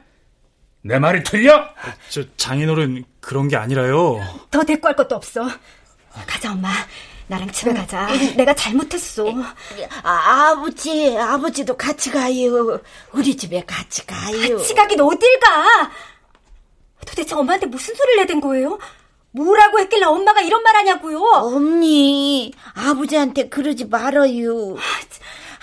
내 0.83 0.99
말이 0.99 1.23
틀려? 1.23 1.65
저 2.09 2.23
장인어른 2.37 3.05
그런 3.21 3.49
게 3.49 3.57
아니라요. 3.57 4.19
더 4.51 4.63
대꾸할 4.65 4.97
것도 4.97 5.15
없어. 5.15 5.49
가자 6.27 6.53
엄마. 6.53 6.69
나랑 7.29 7.51
집에 7.53 7.73
가자. 7.73 8.09
내가 8.37 8.53
잘못했어. 8.55 9.25
아, 10.03 10.51
아버지, 10.51 11.17
아버지도 11.17 11.77
같이 11.77 12.11
가요. 12.11 12.81
우리 13.13 13.37
집에 13.37 13.63
같이 13.65 14.05
가요. 14.07 14.57
같이 14.59 14.75
가긴 14.75 15.01
어딜 15.01 15.39
가? 15.41 15.91
도대체 17.07 17.35
엄마한테 17.35 17.67
무슨 17.67 17.95
소리를 17.95 18.23
내댄 18.23 18.41
거예요? 18.41 18.79
뭐라고 19.31 19.79
했길래 19.81 20.05
엄마가 20.05 20.43
이런 20.43 20.63
말 20.63 20.77
하냐고요? 20.77 21.19
언니, 21.21 22.53
아버지한테 22.75 23.49
그러지 23.49 23.87
말아요. 23.87 24.77
아 24.77 24.83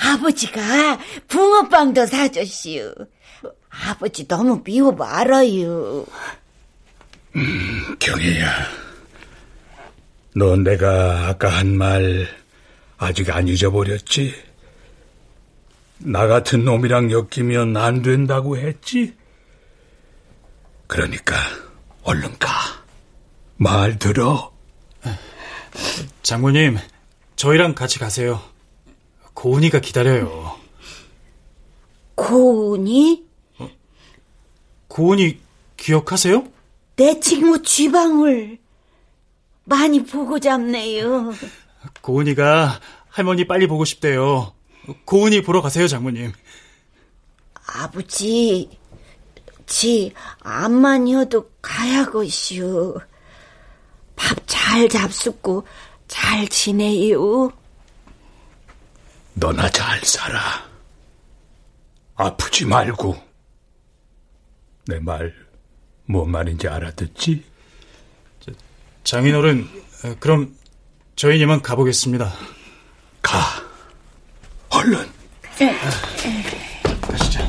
버지가 0.04 1.00
붕어빵도 1.28 2.06
사줬시오. 2.06 2.94
아버지 3.70 4.28
너무 4.28 4.64
미워 4.64 4.92
말아요. 4.92 6.06
음, 7.36 7.96
경혜야. 8.00 8.50
너 10.36 10.56
내가 10.56 11.28
아까 11.28 11.50
한 11.50 11.76
말 11.76 12.28
아직 12.98 13.30
안 13.30 13.48
잊어버렸지? 13.48 14.34
나 16.00 16.28
같은 16.28 16.66
놈이랑 16.66 17.12
엮이면 17.12 17.78
안 17.78 18.02
된다고 18.02 18.58
했지? 18.58 19.14
그러니까 20.88 21.36
얼른 22.04 22.38
가. 22.40 22.50
말 23.58 24.00
들어. 24.00 24.52
장모님, 26.24 26.78
저희랑 27.36 27.76
같이 27.76 28.00
가세요. 28.00 28.42
고은이가 29.40 29.80
기다려요. 29.80 30.54
고은이? 32.16 33.26
어? 33.60 33.70
고은이 34.90 35.40
기억하세요? 35.78 36.46
내 36.98 37.18
친구 37.22 37.62
쥐방울 37.64 38.58
많이 39.64 40.04
보고 40.04 40.40
잡네요. 40.42 41.32
고은이가 42.02 42.82
할머니 43.08 43.48
빨리 43.48 43.66
보고 43.68 43.86
싶대요. 43.86 44.52
고은이 45.06 45.44
보러 45.44 45.62
가세요, 45.62 45.88
장모님. 45.88 46.34
아버지, 47.66 48.70
지 49.66 50.12
암만이어도 50.42 51.50
가야것이오. 51.62 53.00
밥 54.18 54.38
잘 54.48 54.90
잡숫고 54.90 55.66
잘 56.10 56.46
지내요. 56.50 57.54
너나 59.40 59.70
잘 59.70 60.02
살아. 60.02 60.40
아프지 62.16 62.66
말고. 62.66 63.16
내 64.86 65.00
말, 65.00 65.34
뭔 66.06 66.30
말인지 66.30 66.68
알아듣지? 66.68 67.46
장인어른, 69.06 69.68
그럼 70.20 70.56
저희님은 71.16 71.62
가보겠습니다. 71.62 72.34
가. 73.22 73.40
얼른. 74.70 75.10
네. 75.58 75.78
가시죠. 77.02 77.40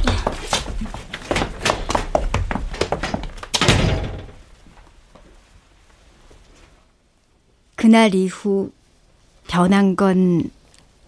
그날 7.74 8.14
이후 8.14 8.70
변한 9.48 9.96
건 9.96 10.50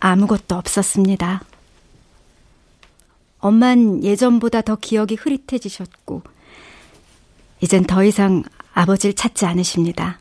아무것도 0.05 0.57
없었습니다. 0.57 1.45
엄만 3.39 4.03
예전보다 4.03 4.61
더 4.63 4.75
기억이 4.75 5.15
흐릿해지셨고, 5.15 6.23
이젠 7.61 7.85
더 7.85 8.03
이상 8.03 8.43
아버지를 8.73 9.15
찾지 9.15 9.47
않으십니다. 9.47 10.19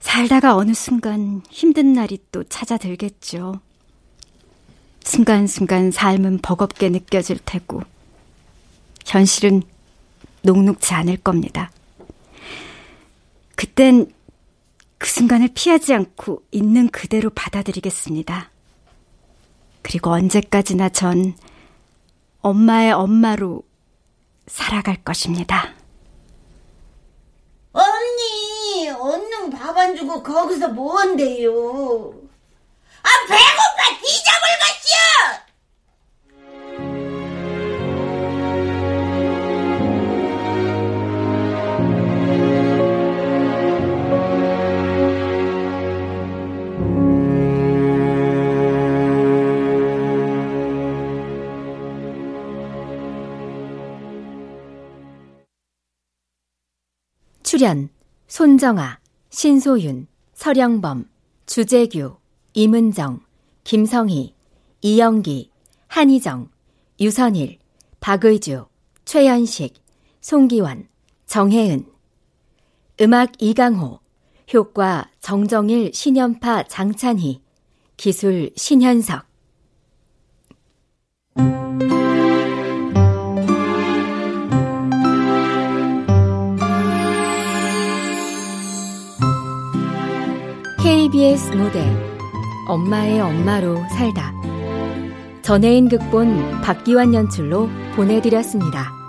살다가 0.00 0.54
어느 0.54 0.74
순간 0.74 1.40
힘든 1.48 1.94
날이 1.94 2.18
또 2.30 2.44
찾아들겠죠. 2.44 3.60
순간순간 5.02 5.90
삶은 5.90 6.40
버겁게 6.42 6.90
느껴질 6.90 7.38
테고, 7.46 7.82
현실은 9.06 9.62
녹록지 10.42 10.92
않을 10.92 11.16
겁니다. 11.16 11.70
그땐 13.56 14.12
그 15.00 15.08
순간을 15.08 15.48
피하지 15.54 15.94
않고 15.94 16.42
있는 16.50 16.90
그대로 16.90 17.30
받아들이겠습니다. 17.30 18.50
그리고 19.80 20.10
언제까지나 20.10 20.90
전 20.90 21.34
엄마의 22.42 22.92
엄마로 22.92 23.62
살아갈 24.46 25.02
것입니다. 25.02 25.72
언니, 27.72 28.90
얼른 28.90 29.48
밥안 29.48 29.96
주고 29.96 30.22
거기서 30.22 30.68
뭐한대요? 30.68 31.50
아, 33.02 33.08
배고파 33.26 33.98
뒤져볼 34.02 34.48
것이여! 34.60 35.39
출연 57.60 57.90
손정아, 58.26 59.00
신소윤, 59.28 60.06
서령범, 60.32 61.10
주재규, 61.44 62.16
임은정, 62.54 63.20
김성희, 63.64 64.34
이영기, 64.80 65.50
한희정, 65.86 66.48
유선일, 66.98 67.58
박의주, 68.00 68.64
최현식, 69.04 69.74
송기원, 70.22 70.88
정혜은. 71.26 71.84
음악 73.02 73.32
이강호 73.42 74.00
효과 74.54 75.10
정정일 75.20 75.92
신연파 75.92 76.62
장찬희 76.62 77.42
기술 77.98 78.52
신현석 78.56 79.26
KBS 90.90 91.52
무대 91.52 91.86
엄마의 92.66 93.20
엄마로 93.20 93.76
살다 93.90 94.34
전혜인 95.40 95.88
극본 95.88 96.62
박기환 96.62 97.14
연출로 97.14 97.68
보내드렸습니다. 97.94 98.99